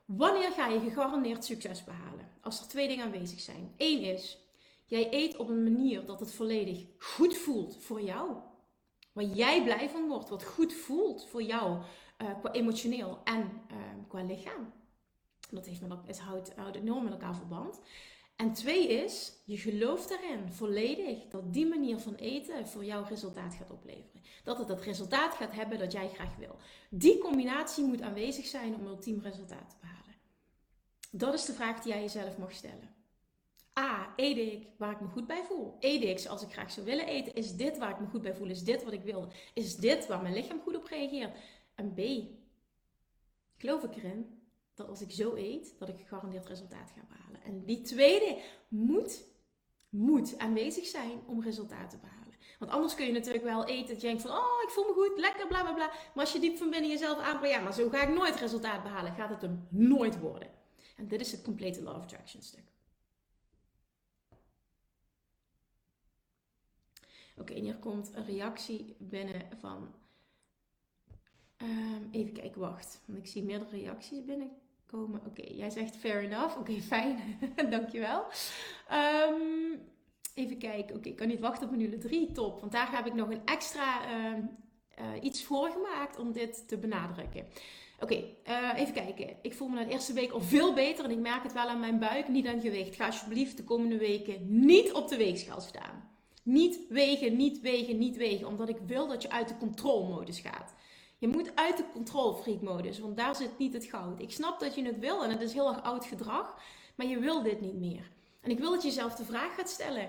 [0.04, 2.28] Wanneer ga je gegarandeerd succes behalen?
[2.40, 3.74] Als er twee dingen aanwezig zijn.
[3.76, 4.38] Eén is,
[4.84, 8.36] jij eet op een manier dat het volledig goed voelt voor jou.
[9.12, 11.78] Waar jij blij van wordt, wat goed voelt voor jou,
[12.22, 13.76] uh, qua emotioneel en uh,
[14.08, 14.72] qua lichaam.
[15.50, 17.80] Dat heeft met, het houdt, houdt enorm met elkaar verband.
[18.36, 23.54] En twee is, je gelooft erin volledig dat die manier van eten voor jou resultaat
[23.54, 24.22] gaat opleveren.
[24.44, 26.56] Dat het het resultaat gaat hebben dat jij graag wil.
[26.90, 30.14] Die combinatie moet aanwezig zijn om ultiem resultaat te behalen.
[31.10, 32.94] Dat is de vraag die jij jezelf mag stellen.
[33.78, 35.76] A, eet ik waar ik me goed bij voel?
[35.80, 37.34] Eet ik zoals ik graag zou willen eten?
[37.34, 38.48] Is dit waar ik me goed bij voel?
[38.48, 39.28] Is dit wat ik wil?
[39.54, 41.38] Is dit waar mijn lichaam goed op reageert?
[41.74, 42.00] En B,
[43.56, 44.41] geloof ik erin
[44.74, 47.42] dat als ik zo eet, dat ik gegarandeerd resultaat ga behalen.
[47.42, 49.24] En die tweede moet,
[49.88, 52.22] moet aanwezig zijn om resultaat te behalen.
[52.58, 54.92] Want anders kun je natuurlijk wel eten dat je denkt van, oh, ik voel me
[54.92, 55.86] goed, lekker, bla bla bla.
[55.86, 58.82] Maar als je diep van binnen jezelf aanpakt, ja, maar zo ga ik nooit resultaat
[58.82, 60.50] behalen, gaat het hem nooit worden.
[60.96, 62.72] En dit is het complete Law of Attraction stuk.
[67.36, 69.94] Oké, en hier komt een reactie binnen van.
[71.56, 73.02] Um, even kijken, wacht.
[73.06, 74.24] Want ik zie meerdere reacties
[74.92, 75.20] binnenkomen.
[75.26, 76.58] Oké, jij zegt fair enough.
[76.58, 77.18] Oké, fijn.
[77.70, 78.24] Dankjewel.
[78.92, 79.80] Um,
[80.34, 80.96] even kijken.
[80.96, 82.32] Oké, ik kan niet wachten op minuut 3.
[82.32, 82.60] Top.
[82.60, 84.38] Want daar heb ik nog een extra uh,
[84.98, 87.46] uh, iets voor gemaakt om dit te benadrukken.
[88.00, 89.36] Oké, uh, even kijken.
[89.42, 91.68] Ik voel me na de eerste week al veel beter en ik merk het wel
[91.68, 92.96] aan mijn buik, niet aan gewicht.
[92.96, 96.10] Ga alsjeblieft de komende weken niet op de weegschaal staan.
[96.42, 100.74] Niet wegen, niet wegen, niet wegen, omdat ik wil dat je uit de controlmodus gaat.
[101.22, 104.20] Je moet uit de controlfreak-modus, want daar zit niet het goud.
[104.20, 106.58] Ik snap dat je het wil en het is heel erg oud gedrag,
[106.94, 108.10] maar je wil dit niet meer.
[108.40, 110.08] En ik wil dat je jezelf de vraag gaat stellen: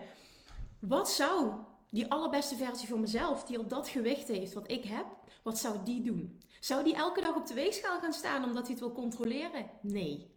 [0.80, 1.52] wat zou
[1.90, 5.06] die allerbeste versie van mezelf, die op dat gewicht heeft wat ik heb,
[5.44, 6.42] wat zou die doen?
[6.60, 9.70] Zou die elke dag op de weegschaal gaan staan omdat hij het wil controleren?
[9.82, 10.33] Nee.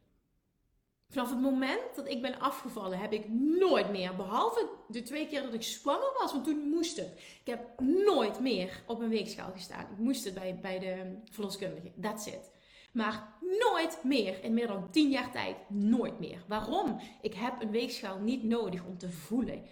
[1.09, 5.43] Vanaf het moment dat ik ben afgevallen, heb ik nooit meer, behalve de twee keer
[5.43, 7.13] dat ik zwanger was, want toen moest het.
[7.41, 9.91] Ik heb nooit meer op een weegschaal gestaan.
[9.91, 11.93] Ik moest het bij, bij de verloskundige.
[12.01, 12.51] That's it.
[12.93, 16.45] Maar nooit meer, in meer dan 10 jaar tijd, nooit meer.
[16.49, 17.01] Waarom?
[17.21, 19.65] Ik heb een weegschaal niet nodig om te voelen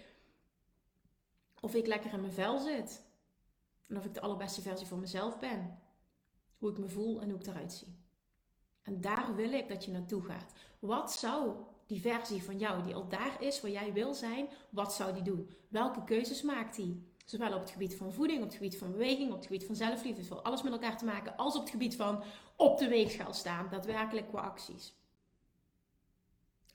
[1.65, 3.03] of ik lekker in mijn vel zit.
[3.87, 5.79] En of ik de allerbeste versie van mezelf ben.
[6.57, 8.04] Hoe ik me voel en hoe ik eruit zie.
[8.85, 10.53] En daar wil ik dat je naartoe gaat.
[10.79, 14.93] Wat zou die versie van jou die al daar is waar jij wil zijn, wat
[14.93, 15.49] zou die doen?
[15.67, 17.03] Welke keuzes maakt die?
[17.25, 19.75] Zowel op het gebied van voeding, op het gebied van beweging, op het gebied van
[19.75, 22.23] zelfliefde, het heeft alles met elkaar te maken, als op het gebied van
[22.55, 24.93] op de weegschaal staan, daadwerkelijk qua acties.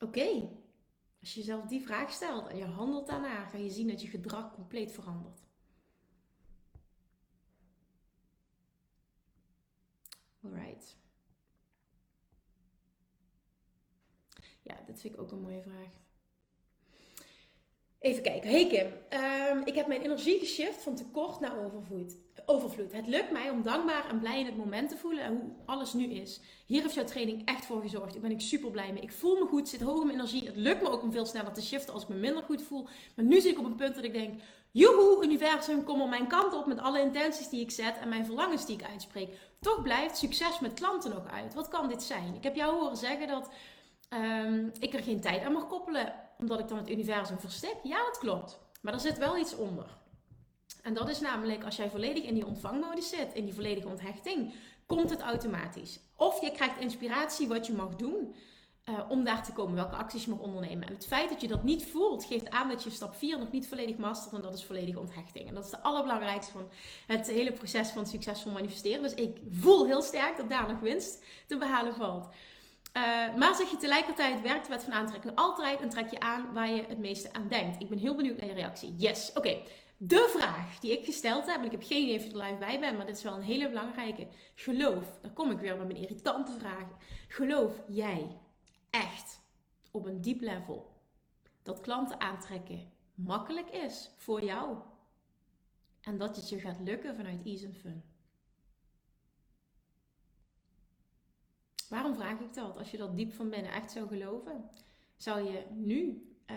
[0.00, 0.48] Oké,
[1.20, 4.08] als je jezelf die vraag stelt en je handelt daarna, ga je zien dat je
[4.08, 5.40] gedrag compleet verandert.
[10.44, 10.96] Alright.
[14.62, 15.98] Ja, dit vind ik ook een mooie vraag.
[17.98, 18.50] Even kijken.
[18.50, 18.86] Hey Kim,
[19.20, 22.16] um, ik heb mijn energie geshift van tekort naar overvloed
[22.50, 22.92] overvloed.
[22.92, 25.92] Het lukt mij om dankbaar en blij in het moment te voelen en hoe alles
[25.92, 26.40] nu is.
[26.66, 28.14] Hier heeft jouw training echt voor gezorgd.
[28.14, 29.02] Ik ben ik super blij mee.
[29.02, 30.46] Ik voel me goed, zit hoog in mijn energie.
[30.46, 32.86] Het lukt me ook om veel sneller te shiften als ik me minder goed voel.
[33.16, 36.26] Maar nu zit ik op een punt dat ik denk: joehoe, universum, kom op mijn
[36.26, 39.38] kant op met alle intenties die ik zet en mijn verlangens die ik uitspreek.
[39.60, 41.54] Toch blijft succes met klanten nog uit.
[41.54, 42.34] Wat kan dit zijn?
[42.34, 43.50] Ik heb jou horen zeggen dat
[44.14, 47.76] um, ik er geen tijd aan mag koppelen, omdat ik dan het universum verstik.
[47.82, 48.60] Ja, dat klopt.
[48.80, 49.98] Maar er zit wel iets onder.
[50.82, 54.54] En dat is namelijk als jij volledig in die ontvangmodus zit, in die volledige onthechting,
[54.86, 56.00] komt het automatisch.
[56.16, 58.34] Of je krijgt inspiratie wat je mag doen
[58.84, 60.86] uh, om daar te komen, welke acties je mag ondernemen.
[60.86, 63.50] En het feit dat je dat niet voelt, geeft aan dat je stap 4 nog
[63.50, 65.48] niet volledig mastert en dat is volledige onthechting.
[65.48, 66.68] En dat is de allerbelangrijkste van
[67.06, 69.02] het hele proces van succesvol manifesteren.
[69.02, 72.28] Dus ik voel heel sterk dat daar nog winst te behalen valt.
[72.96, 76.52] Uh, maar zeg je tegelijkertijd werkt de wet van aantrekking altijd en trek je aan
[76.52, 77.82] waar je het meeste aan denkt.
[77.82, 78.94] Ik ben heel benieuwd naar je reactie.
[78.96, 79.62] Yes, oké
[80.02, 82.58] de vraag die ik gesteld heb, en ik heb geen idee of je er live
[82.58, 84.28] bij bent, maar dit is wel een hele belangrijke.
[84.54, 86.96] Geloof, daar kom ik weer met mijn irritante vragen.
[87.28, 88.38] Geloof jij
[88.90, 89.40] echt
[89.90, 90.92] op een diep level
[91.62, 94.78] dat klanten aantrekken makkelijk is voor jou.
[96.00, 98.02] En dat het je gaat lukken vanuit ease and fun.
[101.90, 102.76] Waarom vraag ik dat?
[102.76, 104.70] Als je dat diep van binnen echt zou geloven,
[105.16, 106.56] zou je nu uh,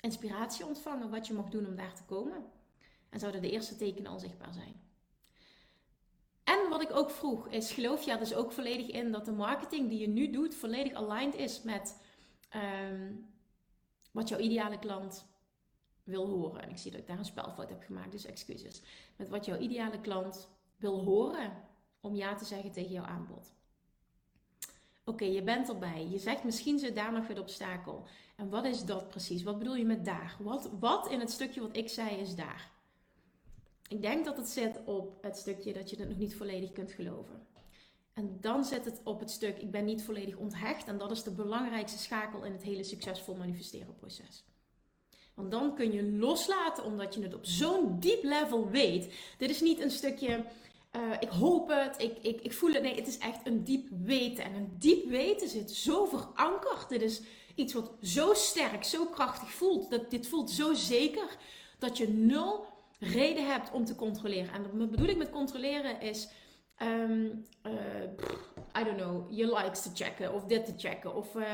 [0.00, 2.44] inspiratie ontvangen wat je mag doen om daar te komen.
[3.08, 4.80] En zouden de eerste tekenen al zichtbaar zijn.
[6.44, 9.32] En wat ik ook vroeg is, geloof je er dus ook volledig in dat de
[9.32, 12.02] marketing die je nu doet volledig aligned is met
[12.90, 13.30] um,
[14.10, 15.26] wat jouw ideale klant
[16.04, 16.62] wil horen?
[16.62, 18.82] En ik zie dat ik daar een spelfout heb gemaakt, dus excuses.
[19.16, 21.52] Met wat jouw ideale klant wil horen
[22.00, 23.60] om ja te zeggen tegen jouw aanbod.
[25.04, 26.08] Oké, je bent erbij.
[26.10, 28.06] Je zegt misschien zit daar nog weer obstakel.
[28.36, 29.42] En wat is dat precies?
[29.42, 30.36] Wat bedoel je met daar?
[30.38, 32.70] Wat, wat in het stukje wat ik zei is daar?
[33.88, 36.92] Ik denk dat het zit op het stukje dat je het nog niet volledig kunt
[36.92, 37.46] geloven.
[38.12, 40.86] En dan zit het op het stuk ik ben niet volledig onthecht.
[40.86, 44.44] En dat is de belangrijkste schakel in het hele succesvol manifesteren proces.
[45.34, 49.14] Want dan kun je loslaten omdat je het op zo'n diep level weet.
[49.38, 50.44] Dit is niet een stukje
[50.96, 52.82] uh, ik hoop het, ik, ik, ik voel het.
[52.82, 54.44] Nee, het is echt een diep weten.
[54.44, 56.88] En een diep weten zit zo verankerd.
[56.88, 57.22] Dit is
[57.54, 59.90] iets wat zo sterk, zo krachtig voelt.
[59.90, 61.36] Dat, dit voelt zo zeker
[61.78, 62.66] dat je nul
[62.98, 64.54] reden hebt om te controleren.
[64.54, 66.28] En wat bedoel ik met controleren is...
[66.82, 68.02] Um, uh,
[68.80, 71.14] I don't know, je likes te checken of dit te checken.
[71.14, 71.44] Of uh,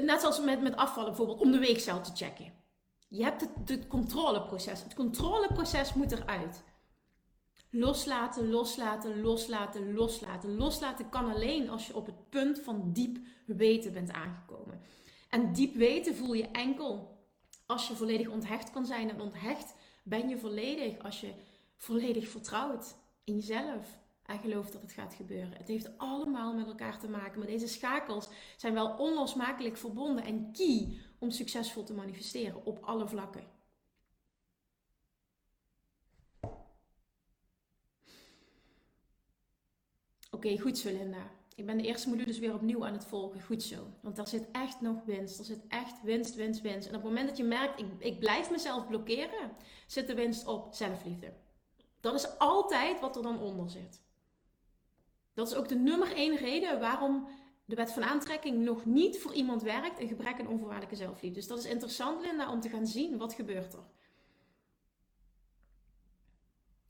[0.00, 2.52] net zoals met, met afvallen bijvoorbeeld, om de weegcel te checken.
[3.08, 4.82] Je hebt het, het controleproces.
[4.82, 6.62] Het controleproces moet eruit.
[7.76, 10.56] Loslaten, loslaten, loslaten, loslaten.
[10.56, 14.80] Loslaten kan alleen als je op het punt van diep weten bent aangekomen.
[15.30, 17.18] En diep weten voel je enkel
[17.66, 19.10] als je volledig onthecht kan zijn.
[19.10, 21.32] En onthecht ben je volledig als je
[21.76, 23.98] volledig vertrouwt in jezelf.
[24.26, 25.56] En gelooft dat het gaat gebeuren.
[25.56, 27.38] Het heeft allemaal met elkaar te maken.
[27.38, 33.08] Maar deze schakels zijn wel onlosmakelijk verbonden en key om succesvol te manifesteren op alle
[33.08, 33.53] vlakken.
[40.44, 41.30] Oké, goed zo Linda.
[41.54, 43.42] Ik ben de eerste module dus weer opnieuw aan het volgen.
[43.42, 43.76] Goed zo.
[44.00, 45.38] Want daar zit echt nog winst.
[45.38, 46.88] Er zit echt winst, winst, winst.
[46.88, 49.50] En op het moment dat je merkt, ik, ik blijf mezelf blokkeren,
[49.86, 51.32] zit de winst op zelfliefde.
[52.00, 54.02] Dat is altijd wat er dan onder zit.
[55.34, 57.28] Dat is ook de nummer één reden waarom
[57.64, 60.00] de wet van aantrekking nog niet voor iemand werkt.
[60.00, 61.38] Een gebrek aan onvoorwaardelijke zelfliefde.
[61.38, 63.84] Dus dat is interessant, Linda, om te gaan zien wat gebeurt er.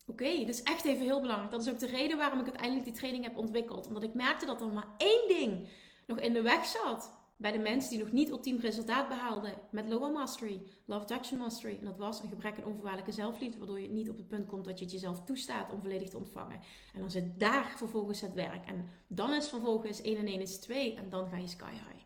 [0.06, 1.50] Oké, is echt even heel belangrijk.
[1.50, 3.86] Dat is ook de reden waarom ik uiteindelijk die training heb ontwikkeld.
[3.86, 5.68] Omdat ik merkte dat er maar één ding
[6.06, 7.22] nog in de weg zat.
[7.36, 11.76] Bij de mensen die nog niet ultiem resultaat behaalden met Lower Mastery, Love Action Mastery.
[11.78, 13.58] En dat was een gebrek aan onvoorwaardelijke zelfliefde.
[13.58, 16.16] Waardoor je niet op het punt komt dat je het jezelf toestaat om volledig te
[16.16, 16.60] ontvangen.
[16.94, 18.66] En dan zit daar vervolgens het werk.
[18.66, 20.94] En dan is vervolgens 1 en 1 is 2.
[20.94, 22.04] En dan ga je sky high.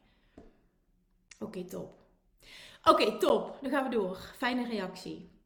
[1.40, 1.98] Oké, top.
[2.84, 3.58] Oké, top.
[3.60, 4.16] Dan gaan we door.
[4.36, 5.37] Fijne reactie.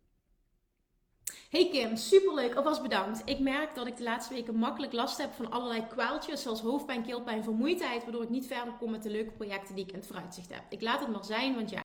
[1.52, 3.22] Hey Kim, superleuk, alvast bedankt.
[3.24, 7.02] Ik merk dat ik de laatste weken makkelijk last heb van allerlei kwaaltjes, zoals hoofdpijn,
[7.02, 10.06] keelpijn, vermoeidheid, waardoor ik niet verder kom met de leuke projecten die ik in het
[10.06, 10.62] vooruitzicht heb.
[10.68, 11.82] Ik laat het maar zijn, want ja,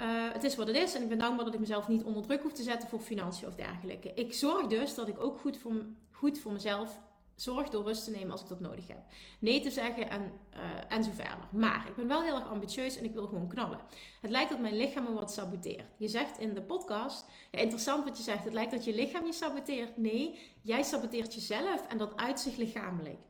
[0.00, 2.22] uh, het is wat het is en ik ben dankbaar dat ik mezelf niet onder
[2.22, 4.12] druk hoef te zetten voor financiën of dergelijke.
[4.14, 5.72] Ik zorg dus dat ik ook goed voor,
[6.10, 7.00] goed voor mezelf
[7.40, 9.02] Zorg door rust te nemen als ik dat nodig heb.
[9.38, 11.48] Nee te zeggen en, uh, en zo verder.
[11.52, 13.80] Maar ik ben wel heel erg ambitieus en ik wil gewoon knallen.
[14.20, 15.94] Het lijkt dat mijn lichaam me wat saboteert.
[15.96, 19.26] Je zegt in de podcast, ja, interessant wat je zegt, het lijkt dat je lichaam
[19.26, 19.96] je saboteert.
[19.96, 23.20] Nee, jij saboteert jezelf en dat uit zich lichamelijk.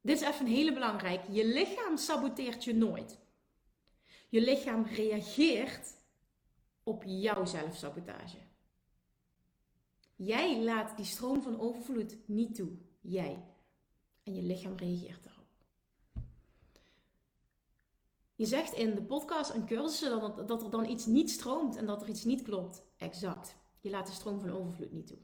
[0.00, 1.32] Dit is even een hele belangrijke.
[1.32, 3.18] Je lichaam saboteert je nooit.
[4.28, 5.88] Je lichaam reageert
[6.82, 8.38] op jouw zelfsabotage.
[10.16, 12.83] Jij laat die stroom van overvloed niet toe.
[13.04, 13.44] Jij.
[14.22, 15.44] En je lichaam reageert daarop.
[18.34, 21.86] Je zegt in de podcast en cursussen dat, dat er dan iets niet stroomt en
[21.86, 22.82] dat er iets niet klopt.
[22.96, 23.56] Exact.
[23.80, 25.18] Je laat de stroom van overvloed niet toe.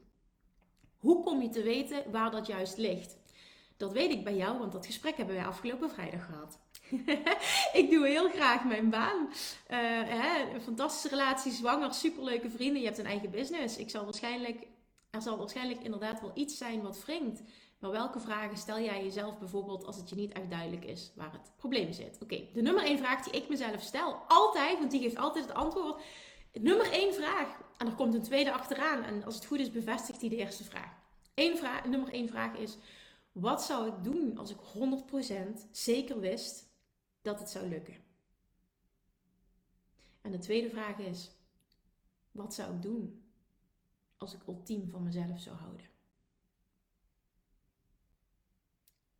[0.97, 3.17] Hoe kom je te weten waar dat juist ligt?
[3.77, 6.59] Dat weet ik bij jou, want dat gesprek hebben wij afgelopen vrijdag gehad.
[7.81, 9.27] ik doe heel graag mijn baan.
[9.27, 9.33] Uh,
[10.03, 12.81] hè, een fantastische relatie, zwanger, superleuke vrienden.
[12.81, 13.77] Je hebt een eigen business.
[13.77, 14.67] Ik zal waarschijnlijk,
[15.09, 17.41] er zal waarschijnlijk inderdaad wel iets zijn wat wringt.
[17.81, 21.31] Maar welke vragen stel jij jezelf bijvoorbeeld als het je niet echt duidelijk is waar
[21.31, 22.17] het probleem zit?
[22.21, 25.53] Oké, de nummer één vraag die ik mezelf stel, altijd, want die geeft altijd het
[25.53, 26.03] antwoord.
[26.53, 27.61] Nummer één vraag.
[27.77, 29.03] En er komt een tweede achteraan.
[29.03, 30.93] En als het goed is, bevestigt die de eerste vraag.
[31.33, 32.77] Eén vraag nummer één vraag is:
[33.31, 36.69] wat zou ik doen als ik 100% zeker wist
[37.21, 37.95] dat het zou lukken?
[40.21, 41.31] En de tweede vraag is:
[42.31, 43.23] wat zou ik doen
[44.17, 45.90] als ik ultiem van mezelf zou houden?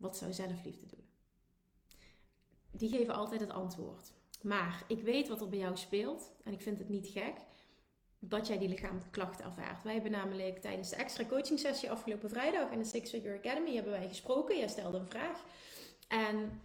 [0.01, 1.05] Wat zou zelfliefde doen?
[2.71, 4.11] Die geven altijd het antwoord.
[4.41, 7.33] Maar ik weet wat er bij jou speelt en ik vind het niet gek.
[8.23, 9.83] dat jij die lichamelijke klachten ervaart.
[9.83, 13.73] Wij hebben namelijk tijdens de extra coaching sessie afgelopen vrijdag in de Six Figure Academy
[13.73, 14.57] hebben wij gesproken.
[14.57, 15.43] Jij stelde een vraag.
[16.07, 16.61] En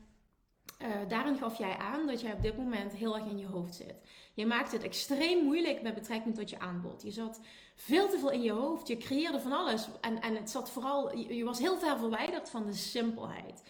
[0.82, 3.74] uh, daarin gaf jij aan dat jij op dit moment heel erg in je hoofd
[3.74, 3.94] zit.
[4.34, 7.02] Je maakt het extreem moeilijk met betrekking tot je aanbod.
[7.02, 7.40] Je zat
[7.76, 8.88] veel te veel in je hoofd.
[8.88, 9.88] Je creëerde van alles.
[10.00, 13.62] En, en het zat vooral, je, was heel ver verwijderd van de simpelheid.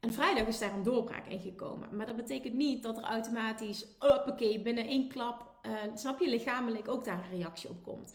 [0.00, 1.96] En vrijdag is daar een doorbraak in gekomen.
[1.96, 6.88] Maar dat betekent niet dat er automatisch, oké, binnen één klap, uh, snap je, lichamelijk
[6.88, 8.14] ook daar een reactie op komt.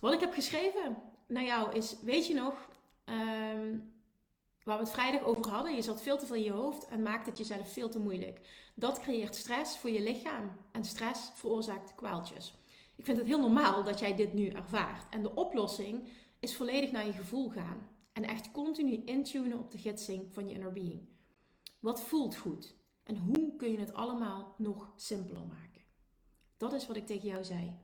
[0.00, 2.68] Wat ik heb geschreven naar jou is, weet je nog,
[3.04, 3.92] um,
[4.64, 7.02] waar we het vrijdag over hadden, je zat veel te veel in je hoofd en
[7.02, 8.40] maakt het jezelf veel te moeilijk.
[8.74, 12.54] Dat creëert stress voor je lichaam en stress veroorzaakt kwaaltjes.
[12.96, 15.06] Ik vind het heel normaal dat jij dit nu ervaart.
[15.10, 17.88] En de oplossing is volledig naar je gevoel gaan.
[18.12, 21.08] En echt continu intunen op de gidsing van je inner being.
[21.80, 22.76] Wat voelt goed?
[23.02, 25.82] En hoe kun je het allemaal nog simpeler maken?
[26.56, 27.78] Dat is wat ik tegen jou zei.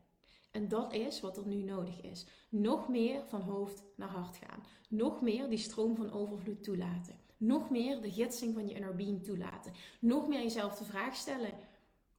[0.51, 2.27] En dat is wat er nu nodig is.
[2.49, 4.63] Nog meer van hoofd naar hart gaan.
[4.89, 7.19] Nog meer die stroom van overvloed toelaten.
[7.37, 9.73] Nog meer de gidsing van je inner being toelaten.
[10.01, 11.53] Nog meer jezelf de vraag stellen: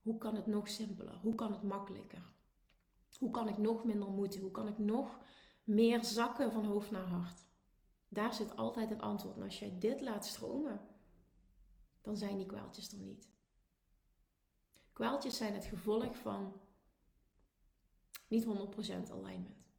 [0.02, 1.18] hoe kan het nog simpeler?
[1.22, 2.31] Hoe kan het makkelijker?
[3.22, 4.42] Hoe kan ik nog minder moeten?
[4.42, 5.20] Hoe kan ik nog
[5.64, 7.46] meer zakken van hoofd naar hart?
[8.08, 9.36] Daar zit altijd het antwoord.
[9.36, 10.82] En als jij dit laat stromen,
[12.02, 13.30] dan zijn die kwaaltjes er niet.
[14.94, 16.62] Kwaaltjes zijn het gevolg van
[18.28, 18.48] niet 100%
[19.12, 19.76] alignment.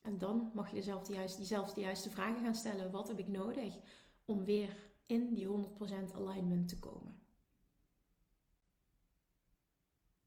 [0.00, 2.90] En dan mag je jezelf jezelf de juiste vragen gaan stellen.
[2.90, 3.78] Wat heb ik nodig
[4.24, 7.19] om weer in die 100% alignment te komen?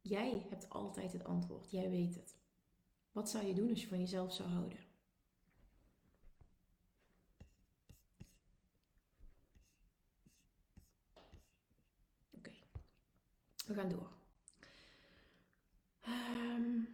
[0.03, 1.71] Jij hebt altijd het antwoord.
[1.71, 2.35] Jij weet het.
[3.11, 4.77] Wat zou je doen als je van jezelf zou houden?
[12.31, 12.51] Oké,
[13.65, 14.11] we gaan door.
[16.07, 16.87] Um,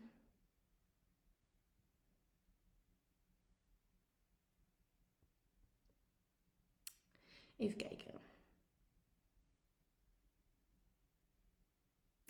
[7.57, 7.98] Even kijken.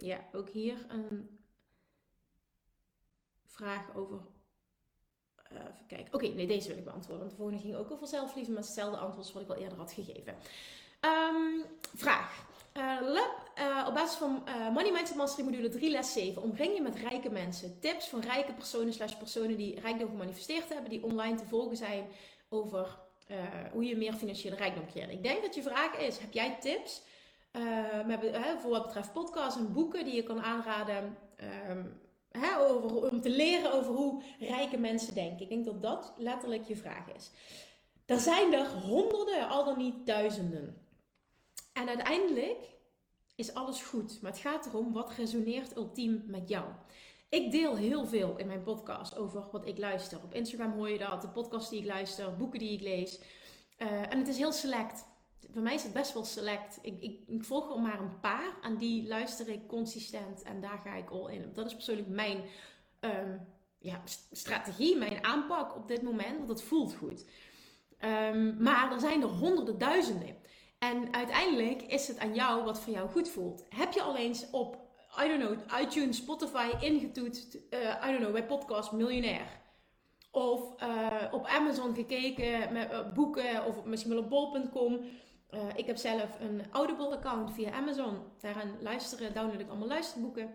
[0.01, 1.39] Ja, ook hier een
[3.45, 4.19] vraag over.
[5.51, 6.13] Uh, even kijken.
[6.13, 7.19] Oké, nee, deze wil ik beantwoorden.
[7.19, 9.91] Want de volgende ging ook over zelfliefde, maar hetzelfde antwoord wat ik al eerder had
[9.91, 10.35] gegeven.
[11.01, 11.63] Um,
[11.95, 12.47] vraag.
[12.77, 13.01] Uh,
[13.57, 17.29] uh, op basis van Money Mindset Mastery module 3 les 7 omring je met rijke
[17.29, 17.79] mensen.
[17.79, 22.07] Tips van rijke personen slash personen die rijkdom gemanifesteerd hebben, die online te volgen zijn
[22.49, 22.97] over
[23.31, 23.37] uh,
[23.71, 25.11] hoe je meer financiële rijkdom creëert.
[25.11, 27.01] Ik denk dat je vraag is: heb jij tips
[27.51, 31.17] uh, voor wat betreft podcasts en boeken die je kan aanraden
[31.69, 31.99] um,
[32.59, 35.41] over, om te leren over hoe rijke mensen denken?
[35.41, 37.31] Ik denk dat dat letterlijk je vraag is.
[38.05, 40.77] Er zijn er honderden, al dan niet duizenden.
[41.73, 42.77] En uiteindelijk
[43.35, 46.65] is alles goed, maar het gaat erom wat resoneert ultiem met jou.
[47.29, 50.19] Ik deel heel veel in mijn podcast over wat ik luister.
[50.23, 53.19] Op Instagram hoor je dat, de podcast die ik luister, boeken die ik lees.
[53.77, 55.05] Uh, en het is heel select.
[55.53, 56.79] Voor mij is het best wel select.
[56.81, 60.79] Ik, ik, ik, volg er maar een paar en die luister ik consistent en daar
[60.83, 61.51] ga ik all in.
[61.53, 62.41] Dat is persoonlijk mijn
[62.99, 63.47] um,
[63.79, 67.25] ja, strategie, mijn aanpak op dit moment, want het voelt goed.
[67.99, 70.35] Um, maar er zijn er honderden duizenden.
[70.79, 73.65] En uiteindelijk is het aan jou wat voor jou goed voelt.
[73.69, 78.31] Heb je al eens op I don't know, iTunes, Spotify ingetoetst, uh, I don't know,
[78.31, 79.47] bij podcast Miljonair.
[80.31, 84.99] Of uh, op Amazon gekeken met uh, boeken of misschien wel op bol.com.
[85.75, 88.17] ik heb zelf een Audible-account via Amazon.
[88.39, 90.53] Daarin luisteren, download ik allemaal luisterboeken.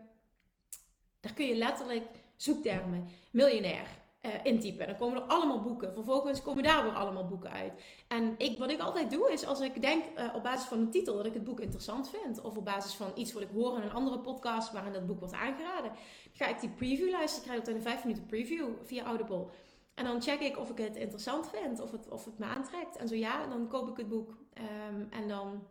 [1.20, 3.86] Daar kun je letterlijk zoektermen miljonair
[4.26, 4.86] uh, intypen.
[4.86, 5.92] Dan komen er allemaal boeken.
[5.92, 7.72] Vervolgens komen daar weer allemaal boeken uit.
[8.08, 10.88] En ik, wat ik altijd doe is als ik denk uh, op basis van de
[10.88, 12.40] titel dat ik het boek interessant vind.
[12.40, 15.18] Of op basis van iets wat ik hoor in een andere podcast waarin dat boek
[15.18, 15.92] wordt aangeraden.
[16.32, 17.36] Ga ik die preview luisteren.
[17.36, 19.46] Ik krijg altijd een 5 minuten preview via Audible.
[19.94, 21.80] En dan check ik of ik het interessant vind.
[21.80, 22.96] Of het, of het me aantrekt.
[22.96, 24.36] En zo ja, dan koop ik het boek.
[24.58, 25.66] Um, en dan,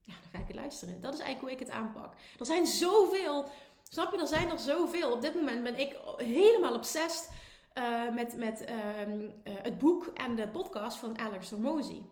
[0.00, 1.00] ja, dan ga ik het luisteren.
[1.00, 2.14] Dat is eigenlijk hoe ik het aanpak.
[2.38, 3.48] Er zijn zoveel...
[3.88, 4.20] Snap je?
[4.20, 5.12] Er zijn er zoveel.
[5.12, 7.30] Op dit moment ben ik helemaal obsessed
[7.74, 8.64] uh, met, met
[9.08, 12.02] um, uh, het boek en de podcast van Alex Hormozy.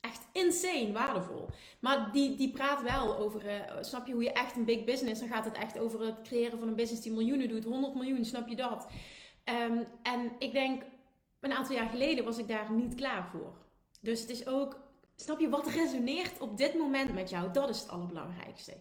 [0.00, 1.48] Echt insane waardevol.
[1.80, 5.20] Maar die, die praat wel over, uh, snap je, hoe je echt een big business,
[5.20, 8.24] dan gaat het echt over het creëren van een business die miljoenen doet, 100 miljoen,
[8.24, 8.86] snap je dat?
[9.44, 10.82] Um, en ik denk,
[11.40, 13.52] een aantal jaar geleden was ik daar niet klaar voor.
[14.00, 14.80] Dus het is ook,
[15.16, 18.76] snap je, wat resoneert op dit moment met jou, dat is het allerbelangrijkste.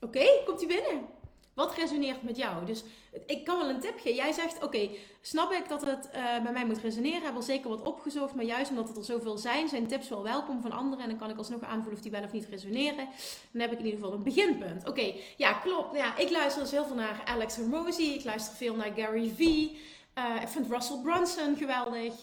[0.00, 1.13] Oké, komt hij binnen?
[1.54, 2.66] Wat resoneert met jou?
[2.66, 2.84] Dus
[3.26, 4.14] ik kan wel een tip geven.
[4.14, 4.88] Jij zegt, oké,
[5.20, 7.22] snap ik dat het uh, bij mij moet resoneren.
[7.22, 8.34] Heb wel zeker wat opgezocht.
[8.34, 11.04] Maar juist omdat het er zoveel zijn, zijn tips wel welkom van anderen.
[11.04, 13.08] En dan kan ik alsnog aanvoelen of die wel of niet resoneren.
[13.50, 14.88] Dan heb ik in ieder geval een beginpunt.
[14.88, 15.96] Oké, ja, klopt.
[15.96, 18.02] Ja, ik luister dus heel veel naar Alex Hormozy.
[18.02, 19.80] Ik luister veel naar Gary Vee.
[20.18, 22.14] Uh, ik vind Russell Brunson geweldig.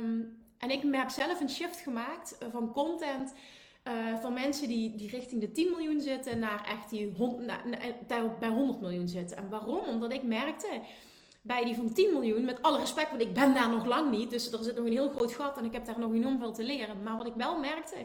[0.00, 3.32] Um, en ik heb zelf een shift gemaakt eh, van content
[3.88, 7.12] uh, van mensen die, die richting de 10 miljoen zitten naar echt die
[8.38, 9.36] bij 100 miljoen zitten.
[9.36, 9.84] En waarom?
[9.86, 10.80] Omdat ik merkte
[11.42, 14.30] bij die van 10 miljoen, met alle respect, want ik ben daar nog lang niet,
[14.30, 16.52] dus er zit nog een heel groot gat en ik heb daar nog enorm veel
[16.52, 17.02] te leren.
[17.02, 17.96] Maar wat ik wel merkte,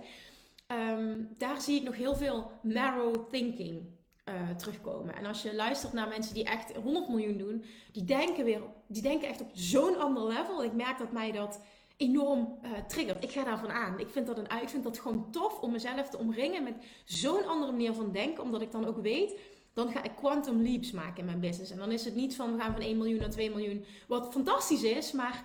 [0.67, 3.81] um, daar zie ik nog heel veel narrow thinking
[4.29, 5.15] uh, terugkomen.
[5.15, 9.01] En als je luistert naar mensen die echt 100 miljoen doen, die denken, weer, die
[9.01, 10.63] denken echt op zo'n ander level.
[10.63, 11.61] Ik merk dat mij dat
[11.97, 13.07] enorm uh.
[13.19, 13.99] Ik ga daarvan aan.
[13.99, 16.73] Ik vind, dat een, ik vind dat gewoon tof om mezelf te omringen met
[17.05, 18.43] zo'n andere manier van denken.
[18.43, 19.39] Omdat ik dan ook weet,
[19.73, 21.71] dan ga ik quantum leaps maken in mijn business.
[21.71, 23.85] En dan is het niet van we gaan van 1 miljoen naar 2 miljoen.
[24.07, 25.43] Wat fantastisch is, maar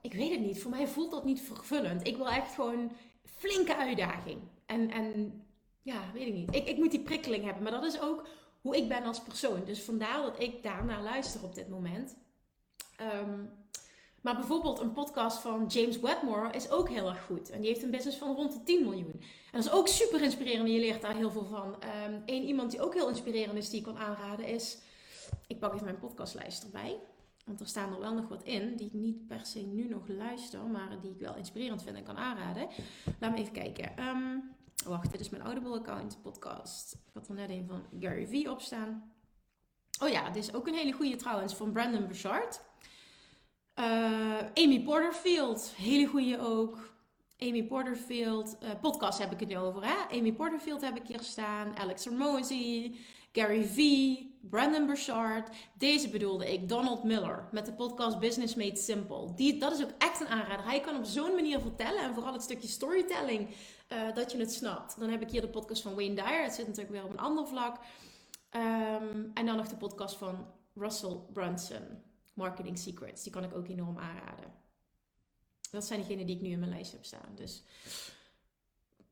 [0.00, 0.62] ik weet het niet.
[0.62, 2.06] Voor mij voelt dat niet vervullend.
[2.06, 2.92] Ik wil echt gewoon
[3.24, 4.38] flinke uitdaging.
[4.66, 5.42] En, en
[5.82, 6.54] ja, weet ik niet.
[6.54, 7.62] Ik, ik moet die prikkeling hebben.
[7.62, 8.26] Maar dat is ook
[8.60, 9.64] hoe ik ben als persoon.
[9.64, 12.16] Dus vandaar dat ik daarnaar luister op dit moment.
[13.00, 13.50] Um,
[14.22, 17.50] maar bijvoorbeeld een podcast van James Wedmore is ook heel erg goed.
[17.50, 19.12] En die heeft een business van rond de 10 miljoen.
[19.12, 20.68] En dat is ook super inspirerend.
[20.68, 21.66] Je leert daar heel veel van.
[21.66, 24.78] Um, Eén iemand die ook heel inspirerend is, die ik kan aanraden, is...
[25.46, 27.00] Ik pak even mijn podcastlijst erbij.
[27.44, 30.08] Want er staan er wel nog wat in die ik niet per se nu nog
[30.08, 32.68] luister, maar die ik wel inspirerend vind en kan aanraden.
[33.20, 34.06] Laat me even kijken.
[34.08, 34.54] Um,
[34.86, 36.92] wacht, dit is mijn Audible account podcast.
[36.92, 39.12] Ik had er net een van Gary Vee op staan.
[40.02, 42.60] Oh ja, dit is ook een hele goede trouwens van Brandon Burchard.
[43.78, 46.90] Uh, Amy Porterfield, hele goede ook.
[47.38, 49.84] Amy Porterfield, uh, podcast heb ik het nu over.
[49.84, 50.18] Hè?
[50.18, 51.76] Amy Porterfield heb ik hier staan.
[51.76, 52.96] Alex Hermosi,
[53.32, 55.56] Gary Vee, Brandon Burchard.
[55.78, 59.34] Deze bedoelde ik, Donald Miller, met de podcast Business Made Simple.
[59.34, 60.64] Die, dat is ook echt een aanrader.
[60.64, 64.52] Hij kan op zo'n manier vertellen en vooral het stukje storytelling, uh, dat je het
[64.52, 65.00] snapt.
[65.00, 66.42] Dan heb ik hier de podcast van Wayne Dyer.
[66.42, 67.78] Het zit natuurlijk weer op een ander vlak.
[68.56, 72.02] Um, en dan nog de podcast van Russell Brunson.
[72.32, 73.22] Marketing Secrets.
[73.22, 74.52] Die kan ik ook enorm aanraden.
[75.70, 77.34] Dat zijn degenen die ik nu in mijn lijst heb staan.
[77.34, 77.62] Dus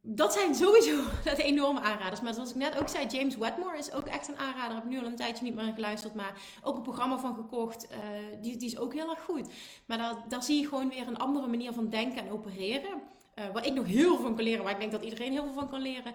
[0.02, 2.20] dat zijn sowieso dat enorme aanraders.
[2.20, 4.76] Maar zoals ik net ook zei, James Wedmore is ook echt een aanrader.
[4.76, 7.88] Ik heb nu al een tijdje niet meer geluisterd, maar ook een programma van gekocht.
[7.90, 7.98] Uh,
[8.42, 9.48] die, die is ook heel erg goed.
[9.86, 13.02] Maar daar, daar zie je gewoon weer een andere manier van denken en opereren.
[13.38, 15.44] Uh, waar ik nog heel veel van kan leren, waar ik denk dat iedereen heel
[15.44, 16.14] veel van kan leren.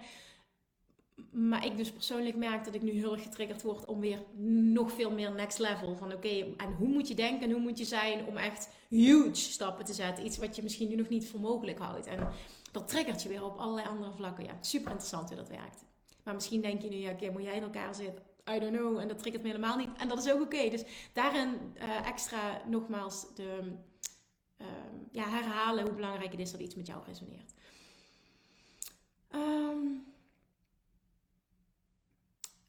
[1.35, 4.23] Maar ik dus persoonlijk merk dat ik nu heel erg getriggerd word om weer
[4.73, 5.95] nog veel meer next level.
[5.95, 9.35] Van oké, en hoe moet je denken en hoe moet je zijn om echt huge
[9.35, 10.25] stappen te zetten.
[10.25, 12.07] Iets wat je misschien nu nog niet voor mogelijk houdt.
[12.07, 12.27] En
[12.71, 14.43] dat triggert je weer op allerlei andere vlakken.
[14.43, 15.85] Ja, super interessant hoe dat werkt.
[16.23, 18.23] Maar misschien denk je nu, ja oké, moet jij in elkaar zitten?
[18.55, 18.97] I don't know.
[18.97, 19.89] En dat triggert me helemaal niet.
[19.97, 20.69] En dat is ook oké.
[20.69, 20.83] Dus
[21.13, 23.73] daarin uh, extra nogmaals de,
[24.57, 24.67] uh,
[25.11, 27.53] ja, herhalen hoe belangrijk het is dat iets met jou resoneert.
[29.31, 30.13] Um,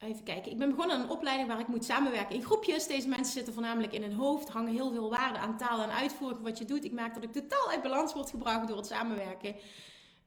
[0.07, 0.53] Even kijken.
[0.53, 2.87] Ik ben begonnen aan een opleiding waar ik moet samenwerken in groepjes.
[2.87, 6.43] Deze mensen zitten voornamelijk in hun hoofd, hangen heel veel waarde aan taal en uitvoering
[6.43, 6.85] wat je doet.
[6.85, 9.55] Ik merk dat ik totaal uit balans word gebracht door het samenwerken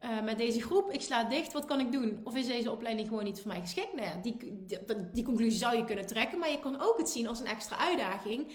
[0.03, 0.91] uh, met deze groep.
[0.91, 2.21] Ik sla dicht, wat kan ik doen?
[2.23, 3.93] Of is deze opleiding gewoon niet voor mij geschikt?
[3.93, 4.65] Nou ja, die,
[5.13, 7.77] die, conclusie zou je kunnen trekken, maar je kan ook het zien als een extra
[7.77, 8.51] uitdaging.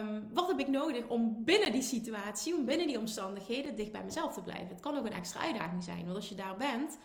[0.00, 4.04] Um, wat heb ik nodig om binnen die situatie, om binnen die omstandigheden dicht bij
[4.04, 4.68] mezelf te blijven?
[4.68, 6.98] Het kan ook een extra uitdaging zijn, want als je daar bent,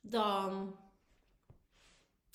[0.00, 0.74] dan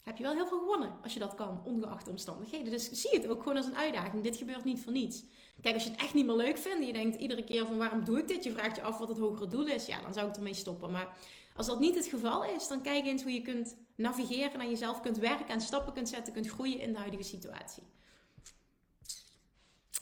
[0.03, 2.71] heb je wel heel veel gewonnen als je dat kan, ongeacht de omstandigheden.
[2.71, 4.23] Dus zie het ook gewoon als een uitdaging.
[4.23, 5.23] Dit gebeurt niet voor niets.
[5.61, 8.03] Kijk, als je het echt niet meer leuk vindt je denkt iedere keer van waarom
[8.03, 8.43] doe ik dit?
[8.43, 9.85] Je vraagt je af wat het hogere doel is.
[9.85, 10.91] Ja, dan zou ik ermee stoppen.
[10.91, 11.17] Maar
[11.55, 15.01] als dat niet het geval is, dan kijk eens hoe je kunt navigeren en jezelf
[15.01, 17.83] kunt werken en stappen kunt zetten, kunt groeien in de huidige situatie.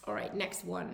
[0.02, 0.94] Alright, next one.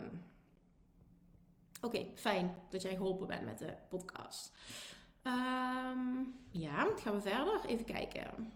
[1.82, 4.52] Oké, fijn dat jij geholpen bent met de podcast.
[5.24, 7.66] Um, ja, gaan we verder.
[7.66, 8.52] Even kijken.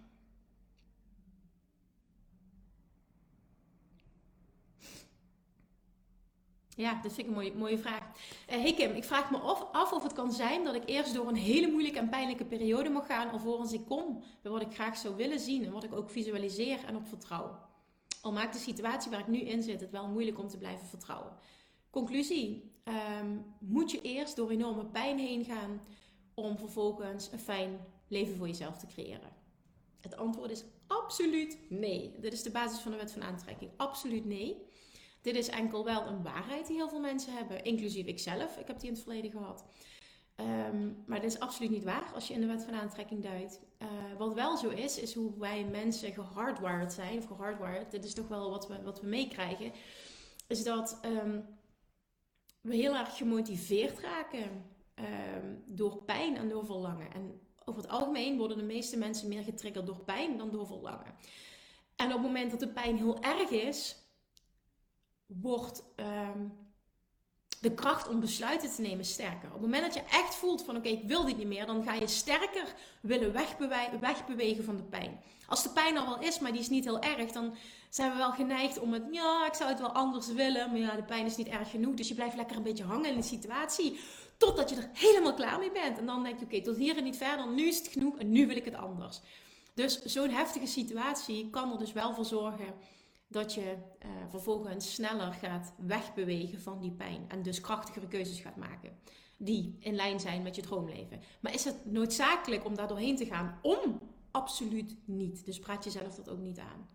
[6.80, 8.04] Ja, dat vind ik een mooie, mooie vraag.
[8.50, 9.38] Uh, hey Kim, ik vraag me
[9.72, 12.90] af, of het kan zijn dat ik eerst door een hele moeilijke en pijnlijke periode
[12.90, 15.94] mag gaan, alvorens ik kom bij wat ik graag zou willen zien en wat ik
[15.94, 17.60] ook visualiseer en op vertrouw.
[18.22, 20.88] Al maakt de situatie waar ik nu in zit het wel moeilijk om te blijven
[20.88, 21.34] vertrouwen.
[21.90, 22.72] Conclusie:
[23.22, 25.82] um, moet je eerst door enorme pijn heen gaan
[26.34, 29.32] om vervolgens een fijn leven voor jezelf te creëren?
[30.00, 32.16] Het antwoord is absoluut nee.
[32.20, 33.72] Dit is de basis van de wet van aantrekking.
[33.78, 34.68] Absoluut nee.
[35.30, 38.58] Dit is enkel wel een waarheid die heel veel mensen hebben, inclusief ikzelf.
[38.58, 39.64] Ik heb die in het verleden gehad.
[40.36, 43.60] Ehm, maar dat is absoluut niet waar als je in de wet van aantrekking duidt.
[43.82, 48.14] Uh, wat wel zo is, is hoe wij mensen gehardwired zijn, of gehardwired, dit is
[48.14, 49.72] toch wel wat we, wat we meekrijgen,
[50.48, 51.46] is dat um,
[52.62, 54.66] we heel erg gemotiveerd raken
[54.96, 57.14] um, door pijn en door verlangen.
[57.14, 61.16] En over het algemeen worden de meeste mensen meer getriggerd door pijn dan door verlangen.
[61.96, 63.96] En op het moment dat de pijn heel erg is,
[65.42, 65.84] wordt
[67.60, 69.48] de kracht om besluiten te nemen sterker.
[69.48, 71.84] Op het moment dat je echt voelt van oké, ik wil dit niet meer, dan
[71.84, 73.34] ga je sterker willen
[74.00, 75.20] wegbewegen van de pijn.
[75.48, 77.56] Als de pijn al wel is, maar die is niet heel erg, dan
[77.90, 80.96] zijn we wel geneigd om het, ja, ik zou het wel anders willen, maar ja,
[80.96, 81.96] de pijn is niet erg genoeg.
[81.96, 84.00] Dus je blijft lekker een beetje hangen in de situatie,
[84.38, 85.98] totdat je er helemaal klaar mee bent.
[85.98, 88.32] En dan denk je, oké, tot hier en niet verder, nu is het genoeg en
[88.32, 89.22] nu wil ik het anders.
[89.74, 92.74] Dus zo'n heftige situatie kan er dus wel voor zorgen
[93.32, 98.56] dat je uh, vervolgens sneller gaat wegbewegen van die pijn en dus krachtigere keuzes gaat
[98.56, 98.98] maken
[99.38, 101.22] die in lijn zijn met je droomleven.
[101.40, 103.60] Maar is het noodzakelijk om daar doorheen te gaan?
[103.62, 104.00] Om?
[104.32, 105.46] Absoluut niet.
[105.46, 106.90] Dus praat jezelf dat ook niet aan.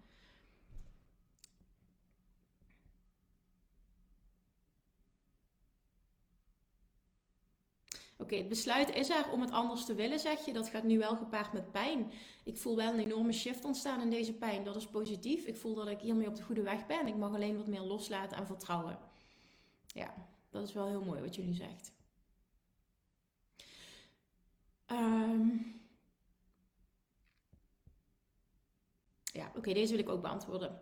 [8.25, 10.53] Oké, het besluit is er om het anders te willen, zeg je.
[10.53, 12.12] Dat gaat nu wel gepaard met pijn.
[12.45, 14.64] Ik voel wel een enorme shift ontstaan in deze pijn.
[14.64, 15.45] Dat is positief.
[15.45, 17.07] Ik voel dat ik hiermee op de goede weg ben.
[17.07, 18.99] Ik mag alleen wat meer loslaten en vertrouwen.
[19.87, 20.14] Ja,
[20.51, 21.93] dat is wel heel mooi wat nu zegt.
[24.91, 25.81] Um,
[29.22, 30.81] ja, oké, deze wil ik ook beantwoorden.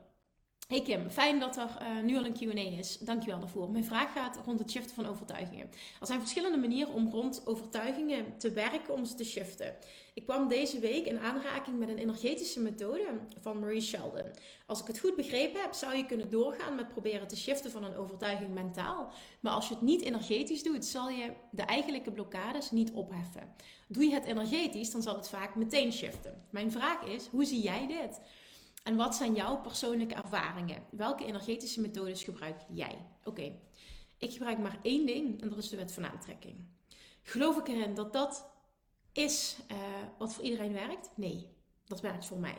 [0.69, 2.99] Hey Kim, fijn dat er uh, nu al een Q&A is.
[2.99, 3.71] Dankjewel daarvoor.
[3.71, 5.71] Mijn vraag gaat rond het shiften van overtuigingen.
[6.01, 9.75] Er zijn verschillende manieren om rond overtuigingen te werken om ze te shiften.
[10.15, 13.07] Ik kwam deze week in aanraking met een energetische methode
[13.41, 14.31] van Marie Sheldon.
[14.67, 17.85] Als ik het goed begrepen heb, zou je kunnen doorgaan met proberen te shiften van
[17.85, 19.13] een overtuiging mentaal.
[19.41, 23.55] Maar als je het niet energetisch doet, zal je de eigenlijke blokkades niet opheffen.
[23.87, 26.45] Doe je het energetisch, dan zal het vaak meteen shiften.
[26.51, 28.21] Mijn vraag is, hoe zie jij dit?
[28.83, 30.83] En wat zijn jouw persoonlijke ervaringen?
[30.91, 33.07] Welke energetische methodes gebruik jij?
[33.25, 33.59] Oké,
[34.19, 36.57] ik gebruik maar één ding en dat is de wet van aantrekking.
[37.23, 38.51] Geloof ik erin dat dat
[39.13, 39.79] is uh,
[40.19, 41.11] wat voor iedereen werkt?
[41.15, 41.49] Nee,
[41.85, 42.57] dat werkt voor mij.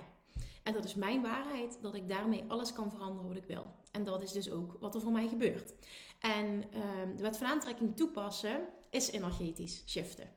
[0.63, 3.65] En dat is mijn waarheid, dat ik daarmee alles kan veranderen wat ik wil.
[3.91, 5.73] En dat is dus ook wat er voor mij gebeurt.
[6.19, 6.81] En uh,
[7.15, 10.29] de wet van aantrekking toepassen is energetisch shiften.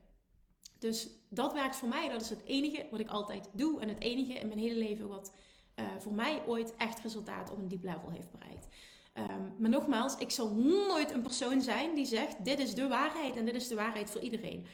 [0.79, 2.09] Dus dat werkt voor mij.
[2.09, 3.81] Dat is het enige wat ik altijd doe.
[3.81, 5.33] En het enige in mijn hele leven wat
[5.79, 8.67] uh, voor mij ooit echt resultaat op een diep level heeft bereikt.
[9.13, 10.53] Um, maar nogmaals, ik zal
[10.87, 14.09] nooit een persoon zijn die zegt: dit is de waarheid en dit is de waarheid
[14.09, 14.65] voor iedereen.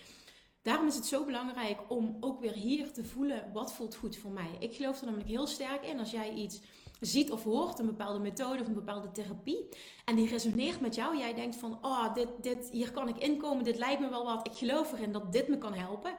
[0.62, 4.32] Daarom is het zo belangrijk om ook weer hier te voelen wat voelt goed voor
[4.32, 4.50] mij.
[4.60, 6.62] Ik geloof er namelijk heel sterk in als jij iets
[7.00, 9.70] ziet of hoort, een bepaalde methode of een bepaalde therapie,
[10.06, 11.18] en die resoneert met jou.
[11.18, 14.48] Jij denkt van, oh, dit, dit, hier kan ik inkomen, dit lijkt me wel wat.
[14.48, 16.16] Ik geloof erin dat dit me kan helpen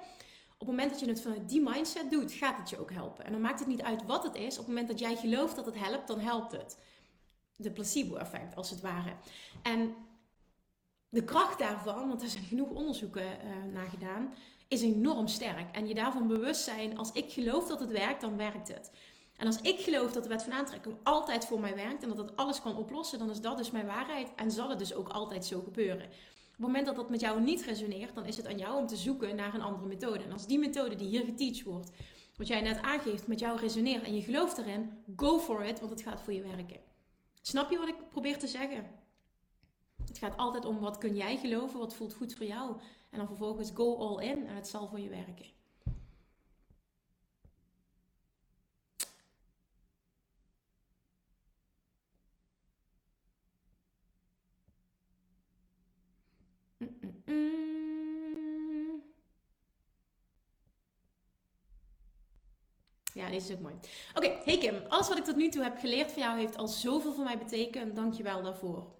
[0.64, 3.24] op het moment dat je het vanuit die mindset doet, gaat het je ook helpen.
[3.24, 4.52] En dan maakt het niet uit wat het is.
[4.52, 6.78] Op het moment dat jij gelooft dat het helpt, dan helpt het.
[7.56, 9.12] De placebo-effect, als het ware.
[9.62, 9.94] En
[11.08, 14.34] de kracht daarvan, want er zijn genoeg onderzoeken uh, naar gedaan,
[14.68, 15.76] is enorm sterk.
[15.76, 18.90] En je daarvan bewust zijn, als ik geloof dat het werkt, dan werkt het.
[19.36, 22.18] En als ik geloof dat de wet van aantrekking altijd voor mij werkt en dat
[22.18, 25.08] het alles kan oplossen, dan is dat dus mijn waarheid en zal het dus ook
[25.08, 26.08] altijd zo gebeuren.
[26.54, 28.86] Op het moment dat dat met jou niet resoneert, dan is het aan jou om
[28.86, 30.24] te zoeken naar een andere methode.
[30.24, 31.90] En als die methode die hier geteacht wordt,
[32.36, 35.90] wat jij net aangeeft, met jou resoneert en je gelooft erin, go for it, want
[35.90, 36.80] het gaat voor je werken.
[37.40, 38.86] Snap je wat ik probeer te zeggen?
[40.06, 42.76] Het gaat altijd om wat kun jij geloven, wat voelt goed voor jou.
[43.10, 45.46] En dan vervolgens go all in en het zal voor je werken.
[63.14, 63.74] Ja, deze is ook mooi.
[64.14, 64.74] Oké, hey Kim.
[64.88, 67.38] Alles wat ik tot nu toe heb geleerd van jou heeft al zoveel voor mij
[67.38, 67.96] betekend.
[67.96, 68.92] Dank je wel daarvoor.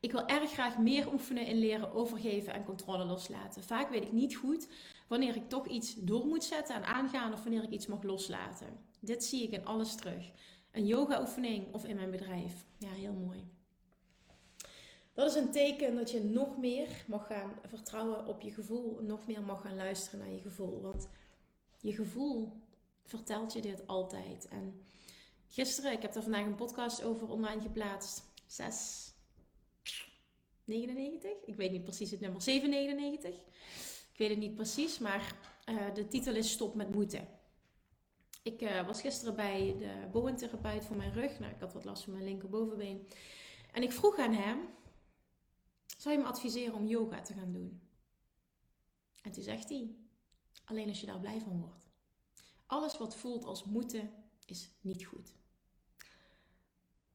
[0.00, 3.62] Ik wil erg graag meer oefenen in leren overgeven en controle loslaten.
[3.62, 4.68] Vaak weet ik niet goed
[5.08, 8.66] wanneer ik toch iets door moet zetten en aangaan of wanneer ik iets mag loslaten.
[9.00, 10.30] Dit zie ik in alles terug.
[10.70, 12.64] Een yoga-oefening of in mijn bedrijf.
[12.78, 13.61] Ja, heel mooi.
[15.14, 18.98] Dat is een teken dat je nog meer mag gaan vertrouwen op je gevoel.
[19.00, 20.80] Nog meer mag gaan luisteren naar je gevoel.
[20.80, 21.08] Want
[21.80, 22.52] je gevoel
[23.04, 24.48] vertelt je dit altijd.
[24.48, 24.82] En
[25.48, 28.24] gisteren, ik heb er vandaag een podcast over online geplaatst.
[28.46, 29.14] 6.
[30.64, 31.30] 99?
[31.44, 32.42] Ik weet niet precies het nummer.
[32.42, 33.40] 799?
[34.12, 35.34] Ik weet het niet precies, maar
[35.68, 37.28] uh, de titel is Stop met moeten.
[38.42, 41.38] Ik uh, was gisteren bij de boventherapeut voor mijn rug.
[41.38, 43.08] Nou, ik had wat last van mijn linkerbovenbeen.
[43.72, 44.58] En ik vroeg aan hem:
[46.02, 47.80] Zou je me adviseren om yoga te gaan doen?
[49.22, 49.96] En toen zegt hij,
[50.64, 51.90] alleen als je daar blij van wordt.
[52.66, 54.10] Alles wat voelt als moeten
[54.46, 55.34] is niet goed.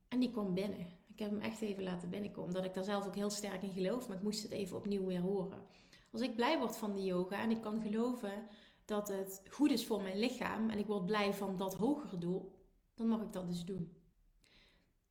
[0.08, 0.88] En die kwam binnen.
[1.08, 3.74] Ik heb hem echt even laten binnenkomen, omdat ik daar zelf ook heel sterk in
[3.74, 5.68] geloof, maar ik moest het even opnieuw weer horen.
[6.12, 8.48] Als ik blij word van de yoga en ik kan geloven
[8.86, 12.56] dat het goed is voor mijn lichaam en ik word blij van dat hogere doel,
[12.94, 13.98] dan mag ik dat dus doen.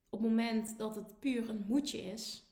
[0.09, 2.45] Op het moment dat het puur een moedje is,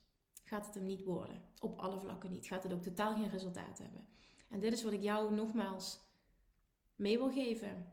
[0.55, 1.42] gaat het hem niet worden.
[1.61, 2.46] Op alle vlakken niet.
[2.46, 4.07] Gaat het ook totaal geen resultaat hebben.
[4.48, 6.00] En dit is wat ik jou nogmaals
[6.96, 7.86] mee wil geven.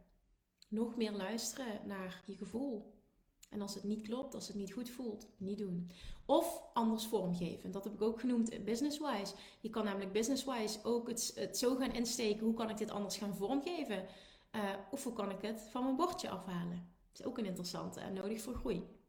[0.68, 3.00] Nog meer luisteren naar je gevoel.
[3.50, 5.92] En als het niet klopt, als het niet goed voelt, niet doen.
[6.26, 7.72] Of anders vormgeven.
[7.72, 9.36] Dat heb ik ook genoemd business-wise.
[9.62, 12.46] Je kan namelijk business-wise ook het, zo gaan insteken.
[12.46, 14.06] Hoe kan ik dit anders gaan vormgeven?
[14.56, 16.90] Uh, of hoe kan ik het van mijn bordje afhalen?
[17.12, 19.01] Dat is ook een interessante en nodig voor groei.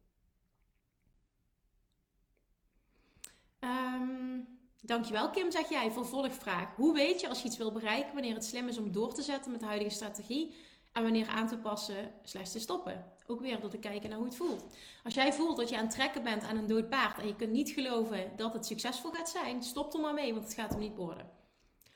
[3.65, 4.49] Um,
[4.81, 5.91] dankjewel Kim, zeg jij.
[5.91, 6.75] Vervolgvraag.
[6.77, 9.23] Hoe weet je als je iets wil bereiken wanneer het slim is om door te
[9.23, 10.55] zetten met de huidige strategie
[10.93, 13.05] en wanneer aan te passen slechts te stoppen?
[13.27, 14.65] Ook weer door te kijken naar hoe het voelt.
[15.05, 17.37] Als jij voelt dat je aan het trekken bent aan een dood paard en je
[17.37, 20.71] kunt niet geloven dat het succesvol gaat zijn, stop er maar mee, want het gaat
[20.71, 21.31] hem niet worden.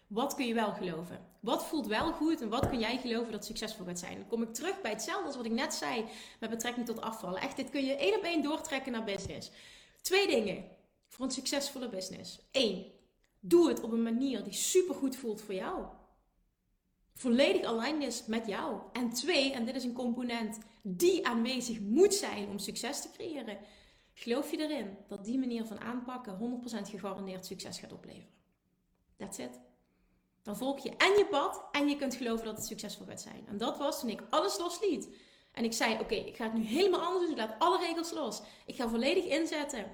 [0.06, 1.26] Wat kun je wel geloven?
[1.40, 4.18] Wat voelt wel goed en wat kun jij geloven dat succesvol gaat zijn?
[4.18, 6.04] Dan kom ik terug bij hetzelfde als wat ik net zei
[6.40, 7.40] met betrekking tot afvallen.
[7.40, 9.50] Echt, dit kun je één op één doortrekken naar business.
[10.00, 10.64] Twee dingen
[11.08, 12.38] voor een succesvolle business.
[12.52, 12.92] Eén,
[13.40, 15.86] doe het op een manier die super goed voelt voor jou.
[17.14, 18.80] Volledig aligned is met jou.
[18.92, 23.58] En twee, en dit is een component die aanwezig moet zijn om succes te creëren.
[24.12, 28.34] Geloof je erin dat die manier van aanpakken 100% gegarandeerd succes gaat opleveren?
[29.16, 29.60] That's it.
[30.42, 33.46] Dan volg je en je pad en je kunt geloven dat het succesvol gaat zijn.
[33.46, 35.08] En dat was toen ik alles losliet.
[35.52, 37.32] En ik zei: Oké, ik ga het nu helemaal anders doen.
[37.32, 38.42] Ik laat alle regels los.
[38.66, 39.86] Ik ga volledig inzetten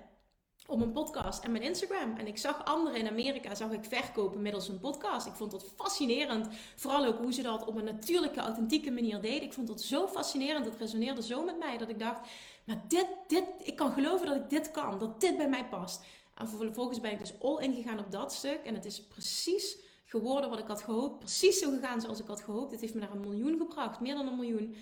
[0.67, 2.17] op mijn podcast en mijn Instagram.
[2.17, 5.27] En ik zag anderen in Amerika zag ik verkopen middels een podcast.
[5.27, 6.49] Ik vond dat fascinerend.
[6.77, 9.43] Vooral ook hoe ze dat op een natuurlijke, authentieke manier deden.
[9.43, 10.65] Ik vond dat zo fascinerend.
[10.65, 12.29] Het resoneerde zo met mij dat ik dacht:
[12.65, 14.99] maar dit, dit, ik kan geloven dat ik dit kan.
[14.99, 16.05] Dat dit bij mij past.
[16.35, 18.61] En vervolgens ben ik dus all in gegaan op dat stuk.
[18.65, 21.19] En het is precies geworden wat ik had gehoopt.
[21.19, 22.71] Precies zo gegaan zoals ik had gehoopt.
[22.71, 24.01] Het heeft me naar een miljoen gebracht.
[24.01, 24.77] Meer dan een miljoen.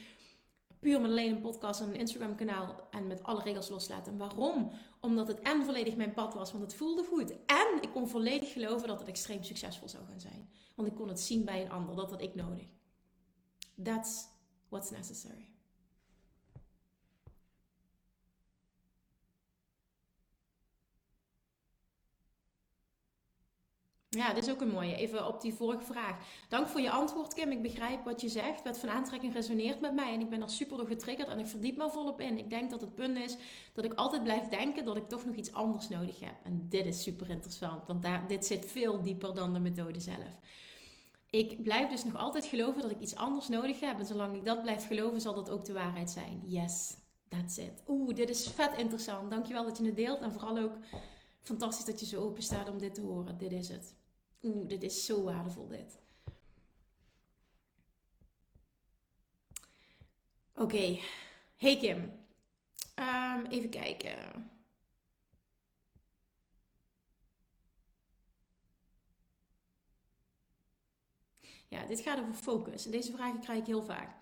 [0.81, 2.89] Puur met alleen een podcast en een Instagram kanaal.
[2.91, 4.13] En met alle regels loslaten.
[4.13, 4.73] En waarom?
[5.01, 6.51] Omdat het en volledig mijn pad was.
[6.53, 7.31] Want het voelde goed.
[7.47, 10.51] En ik kon volledig geloven dat het extreem succesvol zou gaan zijn.
[10.75, 11.97] Want ik kon het zien bij een ander.
[11.97, 12.67] Dat had ik nodig.
[13.83, 14.27] That's
[14.69, 15.60] what's necessary.
[24.17, 24.97] Ja, dit is ook een mooie.
[24.97, 26.17] Even op die vorige vraag.
[26.49, 27.51] Dank voor je antwoord, Kim.
[27.51, 28.63] Ik begrijp wat je zegt.
[28.63, 31.47] Wet van aantrekking resoneert met mij en ik ben er super door getriggerd en ik
[31.47, 32.39] verdiep me volop in.
[32.39, 33.37] Ik denk dat het punt is
[33.73, 36.35] dat ik altijd blijf denken dat ik toch nog iets anders nodig heb.
[36.43, 40.39] En dit is super interessant, want daar, dit zit veel dieper dan de methode zelf.
[41.31, 43.99] Ik blijf dus nog altijd geloven dat ik iets anders nodig heb.
[43.99, 46.43] En zolang ik dat blijf geloven, zal dat ook de waarheid zijn.
[46.45, 46.97] Yes,
[47.29, 47.83] that's it.
[47.89, 49.31] Oeh, dit is vet interessant.
[49.31, 50.21] Dankjewel dat je het deelt.
[50.21, 50.77] En vooral ook
[51.41, 53.39] fantastisch dat je zo open staat om dit te horen.
[53.39, 53.99] Dit is het.
[54.43, 55.99] Oeh, dit is zo waardevol dit.
[60.55, 60.99] Oké,
[61.57, 62.19] hey Kim.
[62.97, 64.51] Um, even kijken.
[71.69, 72.85] Ja, dit gaat over focus.
[72.85, 74.15] En deze vragen krijg ik heel vaak.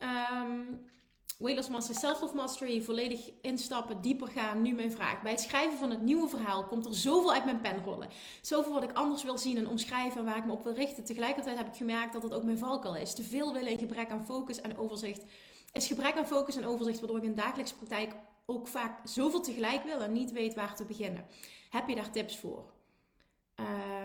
[0.00, 0.90] Um,
[1.36, 4.62] Weight Master, Self-Love Mastery, volledig instappen, dieper gaan.
[4.62, 5.22] Nu mijn vraag.
[5.22, 8.08] Bij het schrijven van het nieuwe verhaal komt er zoveel uit mijn pen rollen.
[8.40, 11.04] Zoveel wat ik anders wil zien en omschrijven waar ik me op wil richten.
[11.04, 13.14] Tegelijkertijd heb ik gemerkt dat het ook mijn valkuil is.
[13.14, 15.24] Te veel willen in gebrek aan focus en overzicht.
[15.72, 18.14] Is gebrek aan focus en overzicht waardoor ik in dagelijkse praktijk
[18.46, 21.26] ook vaak zoveel tegelijk wil en niet weet waar te beginnen.
[21.70, 22.72] Heb je daar tips voor?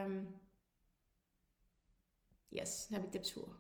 [0.06, 0.40] Um,
[2.48, 3.56] yes, daar heb ik tips voor.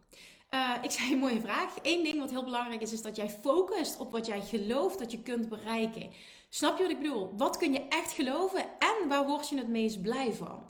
[0.53, 1.75] Uh, ik zei een mooie vraag.
[1.81, 5.11] Eén ding wat heel belangrijk is, is dat jij focust op wat jij gelooft dat
[5.11, 6.11] je kunt bereiken.
[6.49, 7.33] Snap je wat ik bedoel?
[7.37, 10.69] Wat kun je echt geloven en waar word je het meest blij van?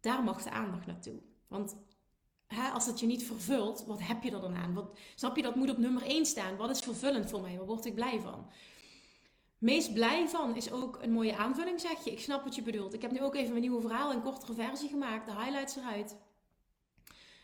[0.00, 1.20] Daar mag de aandacht naartoe.
[1.48, 1.76] Want
[2.46, 4.74] hè, als het je niet vervult, wat heb je er dan aan?
[4.74, 6.56] Wat, snap je, dat moet op nummer 1 staan.
[6.56, 7.56] Wat is vervullend voor mij?
[7.56, 8.50] Waar word ik blij van?
[9.58, 12.10] Meest blij van is ook een mooie aanvulling, zeg je.
[12.10, 12.94] Ik snap wat je bedoelt.
[12.94, 15.26] Ik heb nu ook even mijn nieuwe verhaal in kortere versie gemaakt.
[15.26, 16.16] De highlights eruit.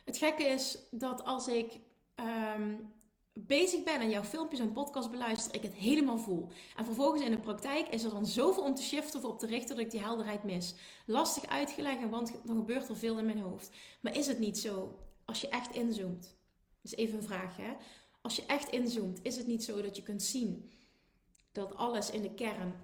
[0.07, 1.81] Het gekke is dat als ik
[2.15, 2.75] ehm,
[3.33, 6.49] bezig ben en jouw filmpjes en podcast beluister, ik het helemaal voel.
[6.77, 9.47] En vervolgens in de praktijk is er dan zoveel om te shiften of op te
[9.47, 10.75] richten dat ik die helderheid mis.
[11.07, 13.71] Lastig uitgelegd, want dan gebeurt er veel in mijn hoofd.
[14.01, 16.23] Maar is het niet zo als je echt inzoomt?
[16.83, 17.73] Dat is even een vraag, hè?
[18.21, 20.71] Als je echt inzoomt, is het niet zo dat je kunt zien
[21.53, 22.75] dat alles in de kern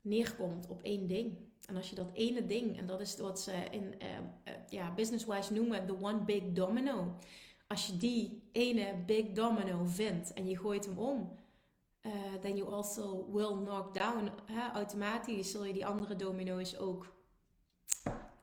[0.00, 1.47] neerkomt op één ding?
[1.68, 3.94] En als je dat ene ding, en dat is wat ze in
[4.72, 7.14] uh, uh, noemen de one big domino.
[7.66, 11.36] Als je die ene big domino vindt en je gooit hem om,
[12.02, 14.30] uh, then you also will knock down.
[14.74, 17.14] Automatisch zul je die andere domino's ook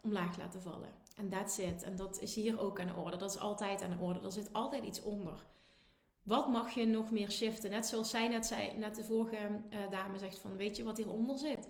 [0.02, 0.90] omlaag laten vallen.
[1.16, 1.84] En that's it.
[1.84, 3.18] En dat is hier ook aan de orde.
[3.18, 4.20] Dat is altijd aan de orde.
[4.20, 5.46] Er zit altijd iets onder.
[6.24, 7.70] Wat mag je nog meer shiften?
[7.70, 11.38] Net zoals zij net zei, net de vorige dame zegt van, weet je wat hieronder
[11.38, 11.68] zit?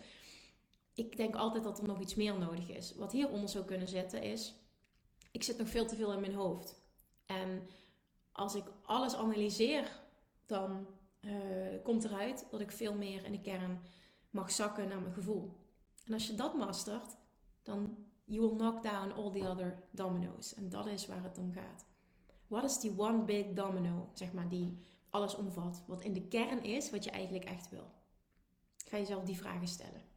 [0.95, 2.95] Ik denk altijd dat er nog iets meer nodig is.
[2.95, 4.55] Wat hieronder zou kunnen zitten is,
[5.31, 6.81] ik zit nog veel te veel in mijn hoofd.
[7.25, 7.69] En
[8.31, 10.01] als ik alles analyseer,
[10.45, 10.87] dan
[11.21, 13.81] uh, komt eruit dat ik veel meer in de kern
[14.29, 15.51] mag zakken naar mijn gevoel.
[16.05, 17.17] En als je dat mastert,
[17.63, 20.53] dan you will knock down all the other dominoes.
[20.53, 21.85] En dat is waar het om gaat.
[22.47, 24.77] Wat is die one big domino, zeg maar, die
[25.09, 25.83] alles omvat?
[25.87, 27.91] Wat in de kern is wat je eigenlijk echt wil.
[28.85, 30.14] Ga jezelf die vragen stellen.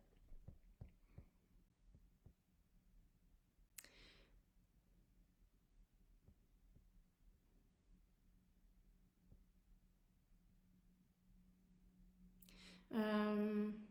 [12.95, 13.87] Um,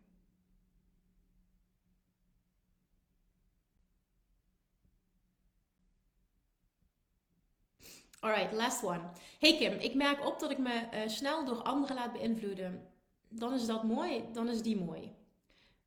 [8.19, 9.01] Alright, last one.
[9.39, 12.87] Hey Kim, ik merk op dat ik me uh, snel door anderen laat beïnvloeden.
[13.29, 15.15] Dan is dat mooi, dan is die mooi.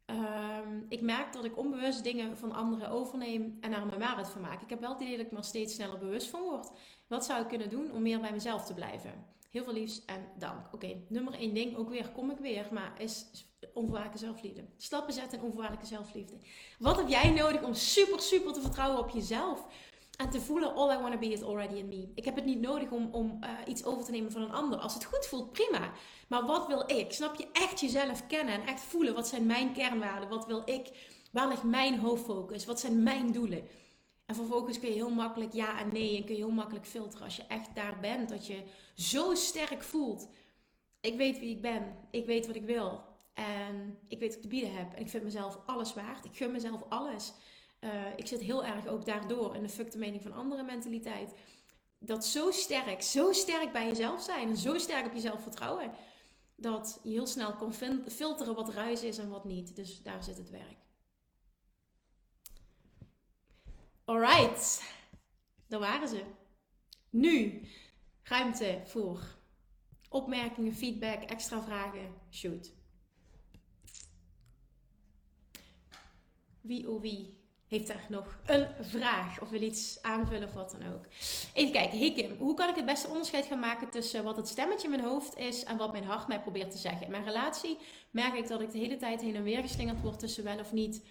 [0.07, 4.41] Um, ik merk dat ik onbewust dingen van anderen overneem en daar mijn waarheid van
[4.41, 4.63] maak.
[4.63, 6.71] Ik heb wel het idee dat ik me steeds sneller bewust van word.
[7.07, 9.27] Wat zou ik kunnen doen om meer bij mezelf te blijven?
[9.51, 10.73] Heel veel liefs en dank.
[10.73, 13.27] Oké, nummer één ding, ook weer kom ik weer, maar is
[13.75, 14.65] onvoorwaardelijke zelfliefde.
[14.77, 16.35] Stappen zetten in onvoorwaardelijke zelfliefde.
[16.79, 19.67] Wat heb jij nodig om super, super te vertrouwen op jezelf?
[20.17, 22.13] En te voelen, all I want to be is already in me.
[22.15, 24.79] Ik heb het niet nodig om, om uh, iets over te nemen van een ander.
[24.79, 25.93] Als het goed voelt, prima.
[26.29, 27.13] Maar wat wil ik?
[27.13, 27.47] Snap je?
[27.53, 29.15] Echt jezelf kennen en echt voelen.
[29.15, 30.29] Wat zijn mijn kernwaarden?
[30.29, 30.91] Wat wil ik?
[31.33, 32.65] Waar ligt mijn hoofdfocus?
[32.65, 33.69] Wat zijn mijn doelen?
[34.31, 36.17] En vervolgens kun je heel makkelijk ja en nee.
[36.17, 37.25] En kun je heel makkelijk filteren.
[37.25, 38.63] Als je echt daar bent, dat je
[38.95, 40.29] zo sterk voelt.
[41.01, 41.97] Ik weet wie ik ben.
[42.11, 43.05] Ik weet wat ik wil.
[43.35, 44.93] En ik weet wat ik te bieden heb.
[44.93, 46.25] En ik vind mezelf alles waard.
[46.25, 47.33] Ik gun mezelf alles.
[47.81, 51.35] Uh, ik zit heel erg ook daardoor in de fuck de mening van andere mentaliteit.
[51.99, 55.91] Dat zo sterk, zo sterk bij jezelf zijn en zo sterk op jezelf vertrouwen.
[56.57, 57.75] Dat je heel snel kan
[58.09, 59.77] filteren wat ruis is en wat niet.
[59.77, 60.79] Dus daar zit het werk.
[64.11, 64.83] Alright,
[65.69, 66.23] daar waren ze.
[67.11, 67.63] Nu
[68.23, 69.21] ruimte voor
[70.09, 72.15] opmerkingen, feedback, extra vragen.
[72.31, 72.73] Shoot.
[76.61, 77.39] Wie oh wie
[77.69, 81.07] heeft daar nog een vraag of wil iets aanvullen of wat dan ook.
[81.55, 84.85] Even kijken, hey hoe kan ik het beste onderscheid gaan maken tussen wat het stemmetje
[84.85, 87.05] in mijn hoofd is en wat mijn hart mij probeert te zeggen?
[87.05, 87.79] In mijn relatie
[88.11, 90.73] merk ik dat ik de hele tijd heen en weer geslingerd word tussen wel of
[90.73, 91.05] niet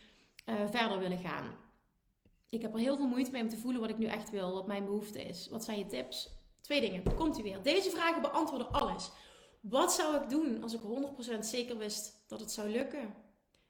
[0.45, 1.68] uh, verder willen gaan.
[2.50, 4.54] Ik heb er heel veel moeite mee om te voelen wat ik nu echt wil,
[4.54, 5.47] wat mijn behoefte is.
[5.50, 6.30] Wat zijn je tips?
[6.62, 7.62] Twee dingen, komt u weer.
[7.62, 9.12] Deze vragen beantwoorden alles.
[9.62, 10.82] Wat zou ik doen als ik
[11.36, 13.16] 100% zeker wist dat het zou lukken?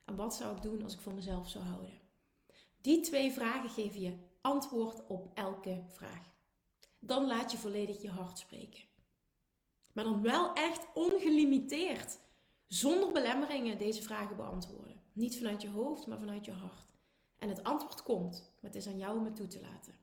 [0.06, 2.00] En wat zou ik doen als ik voor mezelf zou houden?
[2.82, 6.34] Die twee vragen geven je antwoord op elke vraag.
[7.00, 8.84] Dan laat je volledig je hart spreken.
[9.94, 12.20] Maar dan wel echt ongelimiteerd,
[12.68, 15.02] zonder belemmeringen deze vragen beantwoorden.
[15.14, 16.88] Niet vanuit je hoofd, maar vanuit je hart.
[17.38, 19.94] En het antwoord komt, maar het is aan jou om het toe te laten.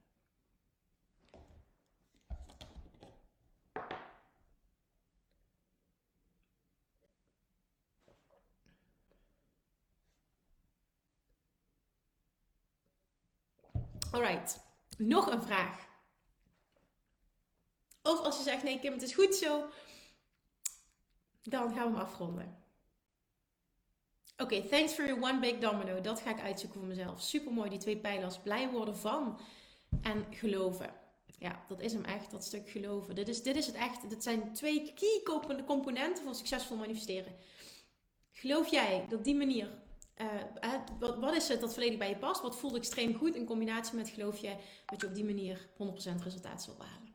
[14.11, 14.61] Alright,
[14.99, 15.87] nog een vraag.
[18.03, 19.69] Of als je zegt, nee Kim, het is goed zo,
[21.43, 22.66] dan gaan we hem afronden.
[24.39, 26.01] Oké, thanks for your one big domino.
[26.01, 27.22] Dat ga ik uitzoeken voor mezelf.
[27.22, 28.39] Super mooi, die twee pijlers.
[28.39, 29.41] Blij worden van
[30.03, 30.91] en geloven.
[31.39, 33.14] Ja, dat is hem echt, dat stuk geloven.
[33.14, 34.11] Dit is, dit is het echt.
[34.11, 35.22] Dit zijn twee key
[35.66, 37.32] componenten voor succesvol manifesteren.
[38.32, 39.68] Geloof jij dat die manier
[40.20, 40.26] uh,
[40.99, 42.43] wat, wat, is het dat volledig bij je past?
[42.43, 44.57] Wat voelt extreem goed in combinatie met geloof je
[44.87, 47.06] dat je op die manier 100% resultaat zal behalen?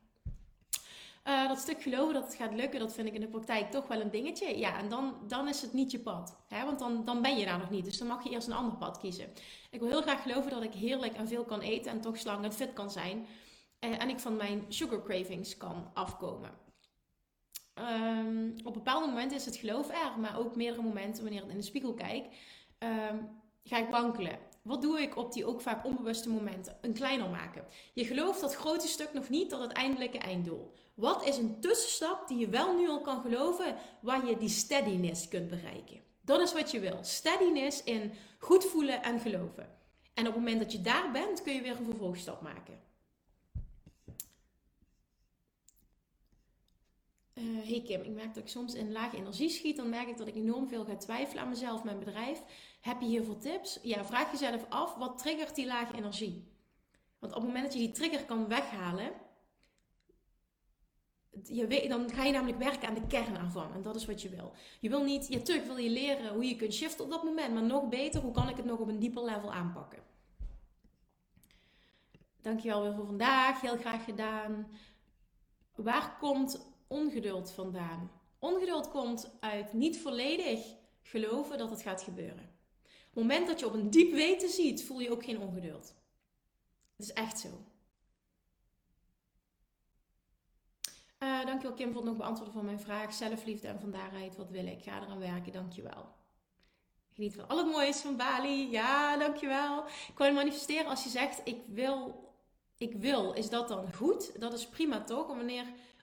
[1.28, 3.88] Uh, dat stuk geloven dat het gaat lukken, dat vind ik in de praktijk toch
[3.88, 4.58] wel een dingetje.
[4.58, 6.38] Ja, en dan, dan is het niet je pad.
[6.48, 6.66] Hè?
[6.66, 7.86] Want dan, dan ben je daar nog niet.
[7.86, 9.30] Dus dan mag je eerst een ander pad kiezen.
[9.70, 12.44] Ik wil heel graag geloven dat ik heerlijk en veel kan eten en toch slank
[12.44, 13.26] en fit kan zijn.
[13.80, 16.52] Uh, en ik van mijn sugar cravings kan afkomen.
[17.76, 21.58] Um, op bepaalde momenten is het geloof er, maar ook meerdere momenten wanneer ik in
[21.58, 22.26] de spiegel kijk
[22.80, 23.30] um,
[23.64, 24.40] ga ik wankelen.
[24.62, 26.78] Wat doe ik op die ook vaak onbewuste momenten?
[26.82, 27.66] Een kleiner maken.
[27.94, 30.74] Je gelooft dat grote stuk nog niet tot het eindelijke einddoel.
[31.02, 35.28] Wat is een tussenstap die je wel nu al kan geloven, waar je die steadiness
[35.28, 36.02] kunt bereiken?
[36.22, 36.98] Dat is wat je wil.
[37.02, 39.78] Steadiness in goed voelen en geloven.
[40.14, 42.80] En op het moment dat je daar bent, kun je weer een vervolgstap maken.
[47.34, 49.76] Uh, hey Kim, ik merk dat ik soms in lage energie schiet.
[49.76, 52.42] Dan merk ik dat ik enorm veel ga twijfelen aan mezelf, mijn bedrijf.
[52.82, 53.80] Heb je hiervoor tips?
[53.82, 56.48] Ja, vraag jezelf af, wat triggert die lage energie?
[57.20, 59.12] Want op het moment dat je die trigger kan weghalen,
[61.44, 63.74] je weet, dan ga je namelijk werken aan de kern ervan.
[63.74, 64.54] En dat is wat je wil.
[64.80, 67.54] Je wil niet, ja, terug wil je leren hoe je kunt shiften op dat moment.
[67.54, 70.04] Maar nog beter, hoe kan ik het nog op een dieper level aanpakken?
[72.42, 73.62] Dankjewel weer voor vandaag.
[73.62, 74.68] Heel graag gedaan.
[75.76, 78.12] Waar komt ongeduld vandaan?
[78.40, 82.50] Ongeduld komt uit niet volledig geloven dat het gaat gebeuren.
[82.84, 85.96] Op het moment dat je op een diep weten ziet, voel je ook geen ongeduld.
[86.96, 87.50] Dat is echt zo.
[91.24, 93.14] Uh, dankjewel Kim voor het nog beantwoorden van mijn vraag.
[93.14, 94.84] Zelfliefde en van daaruit, wat wil ik?
[94.84, 96.10] Ga eraan werken, dankjewel.
[97.14, 98.72] Geniet van al het moois van Bali.
[98.72, 99.84] Ja, dankjewel.
[99.86, 102.30] Ik kan manifesteren als je zegt, ik wil,
[102.78, 103.34] ik wil.
[103.34, 104.40] Is dat dan goed?
[104.40, 105.36] Dat is prima toch?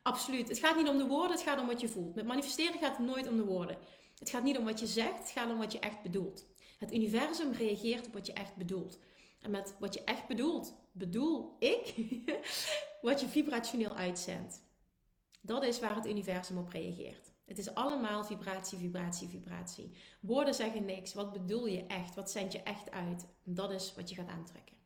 [0.03, 0.49] Absoluut.
[0.49, 2.15] Het gaat niet om de woorden, het gaat om wat je voelt.
[2.15, 3.79] Met manifesteren gaat het nooit om de woorden.
[4.19, 6.47] Het gaat niet om wat je zegt, het gaat om wat je echt bedoelt.
[6.79, 8.99] Het universum reageert op wat je echt bedoelt.
[9.41, 11.95] En met wat je echt bedoelt, bedoel ik
[13.03, 14.67] wat je vibrationeel uitzendt.
[15.49, 17.33] Dat is waar het universum op reageert.
[17.45, 19.93] Het is allemaal vibratie, vibratie, vibratie.
[20.21, 21.15] Woorden zeggen niks.
[21.15, 22.15] Wat bedoel je echt?
[22.15, 23.27] Wat zend je echt uit?
[23.45, 24.77] Dat is wat je gaat aantrekken.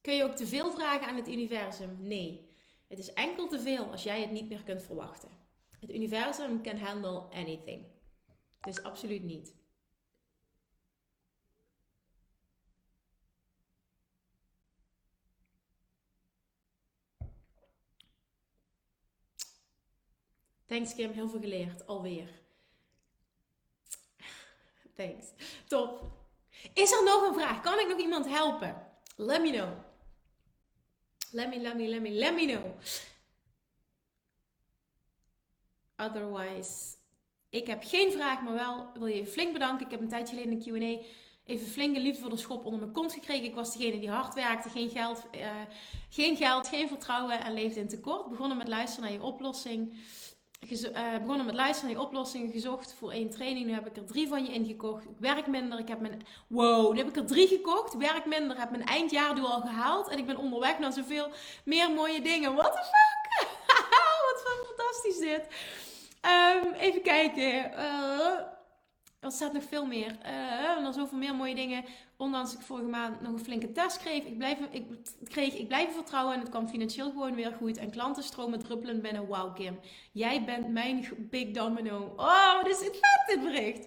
[0.00, 1.96] Kun je ook te veel vragen aan het universum?
[2.00, 2.50] Nee.
[2.88, 5.30] Het is enkel te veel als jij het niet meer kunt verwachten.
[5.80, 7.86] Het universum can handle anything.
[8.60, 9.61] Dus absoluut niet.
[20.72, 21.86] Thanks Kim, heel veel geleerd.
[21.86, 22.28] Alweer.
[24.96, 25.26] Thanks.
[25.68, 26.10] Top.
[26.74, 27.60] Is er nog een vraag?
[27.60, 28.86] Kan ik nog iemand helpen?
[29.16, 29.68] Let me know.
[31.30, 32.64] Let me, let me, let me, let me know.
[35.96, 36.96] Otherwise,
[37.48, 39.84] ik heb geen vraag, maar wel wil je flink bedanken.
[39.86, 41.06] Ik heb een tijdje geleden een Q&A
[41.44, 43.44] even flinke liefde voor de schop onder mijn kont gekregen.
[43.44, 45.50] Ik was degene die hard werkte, geen geld, uh,
[46.10, 48.28] geen, geld geen vertrouwen en leefde in tekort.
[48.28, 49.94] Begonnen met luisteren naar je oplossing
[50.70, 53.66] uh, begonnen met luisteren naar oplossingen gezocht voor één training.
[53.66, 55.04] Nu heb ik er drie van je ingekocht.
[55.04, 55.78] Ik werk minder.
[55.78, 56.26] Ik heb mijn.
[56.46, 57.96] Wow, nu heb ik er drie gekocht.
[57.96, 58.58] Werk minder.
[58.58, 60.08] Heb mijn eindjaardoel al gehaald.
[60.08, 61.28] En ik ben onderweg naar zoveel
[61.64, 62.54] meer mooie dingen.
[62.54, 63.48] What the fuck?
[64.26, 65.46] Wat fantastisch dit.
[66.24, 67.72] Um, even kijken.
[67.78, 68.38] Uh,
[69.22, 70.18] er staat nog veel meer.
[70.24, 71.84] Uh, en dan zoveel meer mooie dingen.
[72.16, 74.24] Ondanks ik vorige maand nog een flinke test kreeg.
[74.24, 74.86] Ik blijf, ik,
[75.24, 77.76] kreeg, ik blijf vertrouwen en het kwam financieel gewoon weer goed.
[77.76, 79.28] En klanten stromen druppelend binnen.
[79.28, 79.80] Wauw Kim,
[80.12, 82.12] jij bent mijn big domino.
[82.16, 83.86] Oh, is het vet dit bericht.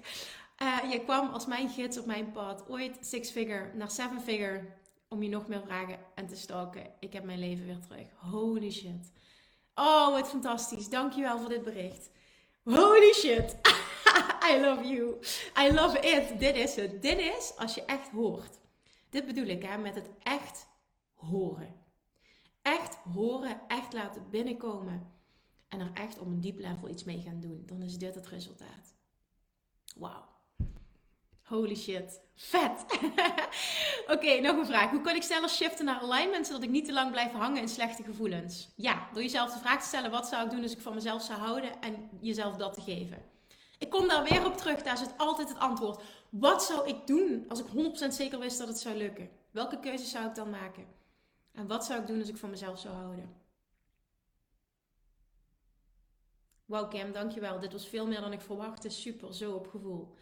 [0.62, 2.70] Uh, je kwam als mijn gids op mijn pad.
[2.70, 4.74] Ooit six figure naar seven figure.
[5.10, 6.92] Om je nog meer vragen en te stalken.
[7.00, 8.08] Ik heb mijn leven weer terug.
[8.32, 9.12] Holy shit.
[9.76, 10.90] Oh, wat fantastisch.
[10.90, 12.10] Dankjewel voor dit bericht.
[12.64, 13.56] Holy shit.
[14.52, 15.18] I love you.
[15.58, 16.40] I love it.
[16.40, 17.02] Dit is het.
[17.02, 18.60] Dit is als je echt hoort.
[19.10, 20.68] Dit bedoel ik hè, met het echt
[21.14, 21.76] horen.
[22.62, 25.14] Echt horen, echt laten binnenkomen.
[25.68, 27.64] En er echt op een diep level iets mee gaan doen.
[27.66, 28.94] Dan is dit het resultaat.
[29.96, 30.34] Wauw.
[31.44, 32.22] Holy shit.
[32.36, 32.86] Vet.
[34.14, 34.90] Oké, nog een vraag.
[34.90, 37.70] Hoe kan ik sneller shiften naar alignment zodat ik niet te lang blijf hangen in
[37.70, 38.70] slechte gevoelens?
[38.76, 41.22] Ja, door jezelf de vraag te stellen: wat zou ik doen als ik van mezelf
[41.22, 43.35] zou houden en jezelf dat te geven?
[43.80, 44.82] Ik kom daar weer op terug.
[44.82, 46.02] Daar zit altijd het antwoord.
[46.30, 49.30] Wat zou ik doen als ik 100% zeker wist dat het zou lukken?
[49.52, 50.86] Welke keuzes zou ik dan maken?
[51.52, 53.44] En wat zou ik doen als ik van mezelf zou houden?
[56.66, 57.60] Wauw Cam, dankjewel.
[57.60, 58.90] Dit was veel meer dan ik verwachtte.
[58.90, 60.16] Super, zo op gevoel.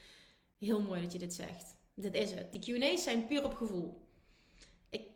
[0.58, 1.76] Heel mooi dat je dit zegt.
[1.93, 2.51] Dit is het.
[2.51, 4.08] Die Q&A's zijn puur op gevoel.
[4.89, 5.08] Ik,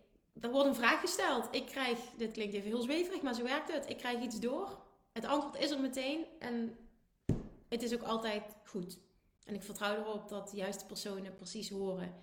[0.42, 1.48] er wordt een vraag gesteld.
[1.52, 3.90] Ik krijg, dit klinkt even heel zweverig, maar zo werkt het.
[3.90, 4.86] Ik krijg iets door.
[5.12, 6.26] Het antwoord is er meteen.
[6.40, 6.78] En
[7.70, 8.99] het is ook altijd goed.
[9.45, 12.13] En ik vertrouw erop dat de juiste personen precies horen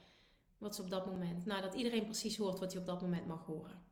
[0.58, 1.46] wat ze op dat moment.
[1.46, 3.82] Nou, dat iedereen precies hoort wat hij op dat moment mag horen.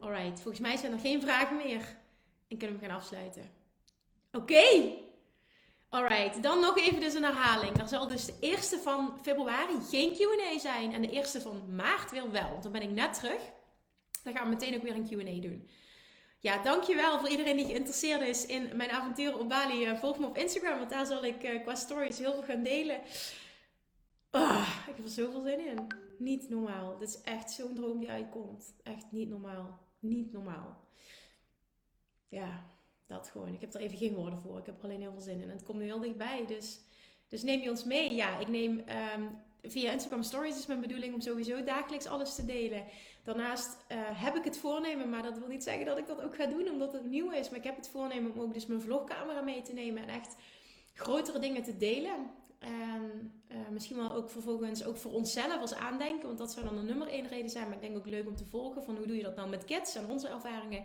[0.00, 1.96] Alright, volgens mij zijn er geen vragen meer.
[2.48, 3.50] En kunnen we gaan afsluiten.
[4.32, 4.94] Oké.
[5.88, 7.80] Alright, dan nog even dus een herhaling.
[7.80, 10.92] Er zal dus de eerste van februari geen Q&A zijn.
[10.92, 12.50] En de eerste van maart weer wel.
[12.50, 13.42] Want dan ben ik net terug.
[14.22, 15.68] Dan gaan we meteen ook weer een Q&A doen.
[16.40, 19.84] Ja, dankjewel voor iedereen die geïnteresseerd is in mijn avonturen op Bali.
[19.84, 22.62] Eh, volg me op Instagram, want daar zal ik uh, qua stories heel veel gaan
[22.62, 23.00] delen.
[24.30, 25.86] Oh, ik heb er zoveel zin in.
[26.18, 26.98] Niet normaal.
[26.98, 28.74] Dit is echt zo'n droom die uitkomt.
[28.82, 29.78] Echt niet normaal.
[29.98, 30.84] Niet normaal.
[32.28, 32.64] Ja,
[33.06, 33.54] dat gewoon.
[33.54, 34.58] Ik heb er even geen woorden voor.
[34.58, 35.42] Ik heb er alleen heel veel zin in.
[35.42, 36.46] En het komt nu heel dichtbij.
[36.46, 36.80] Dus,
[37.28, 38.14] dus neem je ons mee.
[38.14, 39.22] Ja, ik neem ehm,
[39.62, 42.84] via Instagram Stories is mijn bedoeling om sowieso dagelijks alles te delen.
[43.28, 46.34] Daarnaast uh, heb ik het voornemen, maar dat wil niet zeggen dat ik dat ook
[46.34, 47.48] ga doen omdat het nieuw is.
[47.48, 50.36] Maar ik heb het voornemen om ook dus mijn vlogcamera mee te nemen en echt
[50.94, 52.30] grotere dingen te delen.
[52.58, 56.76] En uh, misschien wel ook vervolgens ook voor onszelf als aandenken, want dat zou dan
[56.76, 57.64] de nummer één reden zijn.
[57.64, 59.64] Maar ik denk ook leuk om te volgen van hoe doe je dat nou met
[59.64, 60.84] kids en onze ervaringen.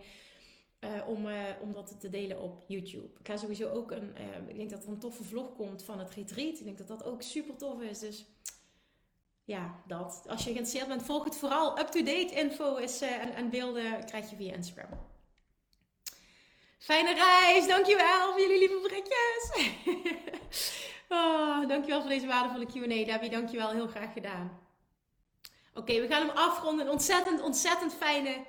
[0.79, 1.27] Uh, om,
[1.61, 3.19] om dat te delen op YouTube.
[3.19, 4.15] Ik ga sowieso ook een.
[4.47, 6.59] ik denk dat er een toffe vlog komt van het retreat.
[6.59, 7.99] Ik denk dat dat ook super tof is.
[7.99, 8.25] Dus
[9.45, 10.23] ja, dat.
[10.27, 11.79] Als je geïnteresseerd bent, volg het vooral.
[11.79, 14.89] Up-to-date info is, uh, en, en, beelden krijg je via Instagram.
[16.79, 19.71] Fijne reis, dankjewel voor jullie lieve berichtjes.
[21.17, 23.29] oh, dankjewel voor deze waardevolle Q&A, Debbie.
[23.29, 24.59] Dankjewel, heel graag gedaan.
[25.73, 26.85] Oké, we gaan hem afronden.
[26.85, 28.45] Een ontzettend, ontzettend fijne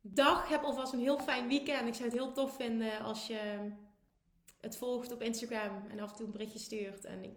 [0.00, 0.48] dag.
[0.48, 1.88] Heb alvast een heel fijn weekend.
[1.88, 3.70] Ik zou het heel tof vinden als je
[4.60, 7.04] het volgt op Instagram en af en toe een berichtje stuurt.
[7.04, 7.36] En ik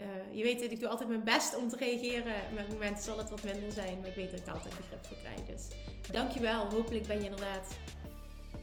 [0.00, 2.34] uh, je weet dat ik doe altijd mijn best om te reageren.
[2.54, 5.16] Met momenten zal het wat minder zijn, maar ik weet dat ik altijd begrip voor
[5.16, 5.46] krijg.
[5.46, 5.68] Dus
[6.10, 6.70] dankjewel.
[6.70, 7.78] Hopelijk ben je inderdaad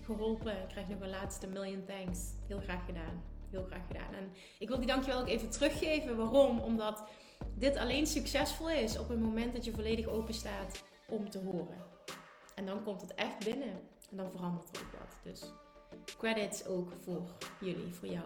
[0.05, 0.51] geholpen.
[0.51, 2.19] Ik krijg nog een laatste million thanks.
[2.47, 3.23] Heel graag gedaan.
[3.51, 4.13] Heel graag gedaan.
[4.13, 6.17] En ik wil die dankjewel ook even teruggeven.
[6.17, 6.59] Waarom?
[6.59, 7.03] Omdat
[7.55, 11.86] dit alleen succesvol is op het moment dat je volledig open staat om te horen.
[12.55, 13.79] En dan komt het echt binnen.
[14.09, 15.17] En dan verandert er ook wat.
[15.23, 15.51] Dus
[16.17, 17.21] credits ook voor
[17.59, 18.25] jullie, voor jou.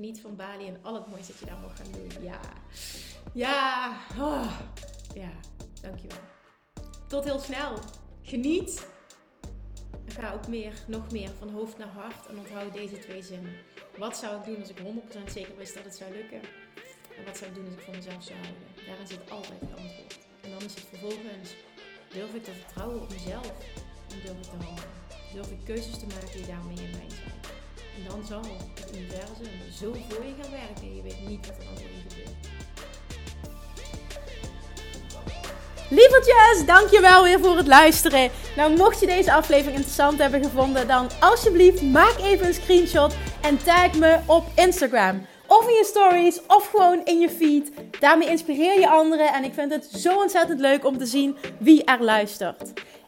[0.00, 2.22] Geniet van Bali en al het moois dat je daar mag gaan doen.
[2.22, 2.40] Ja,
[3.32, 4.60] ja, oh.
[5.14, 5.30] ja,
[5.80, 6.18] dankjewel.
[7.06, 7.78] Tot heel snel.
[8.22, 8.86] Geniet.
[10.04, 12.26] En ga ook meer, nog meer van hoofd naar hart.
[12.26, 13.52] En onthoud deze twee zinnen.
[13.98, 14.78] Wat zou ik doen als ik
[15.28, 16.40] 100% zeker wist dat het zou lukken?
[17.18, 18.62] En wat zou ik doen als ik voor mezelf zou houden?
[18.86, 20.18] Daarin zit altijd het antwoord.
[20.40, 21.54] En dan is het vervolgens,
[22.12, 23.52] durf ik te vertrouwen op mezelf?
[24.10, 24.90] En durf ik te handelen?
[25.32, 27.59] Durf ik keuzes te maken die daarmee in mij zijn?
[28.00, 28.40] En dan zal
[28.74, 32.08] het universum zo voor je gaan werken en je weet niet wat er voor je
[32.08, 32.48] gebeurt.
[35.90, 38.30] Lievertjes, dankjewel weer voor het luisteren.
[38.56, 43.62] Nou, mocht je deze aflevering interessant hebben gevonden, dan alsjeblieft maak even een screenshot en
[43.62, 45.26] tag me op Instagram.
[45.46, 47.70] Of in je stories, of gewoon in je feed.
[48.00, 51.84] Daarmee inspireer je anderen en ik vind het zo ontzettend leuk om te zien wie
[51.84, 52.72] er luistert.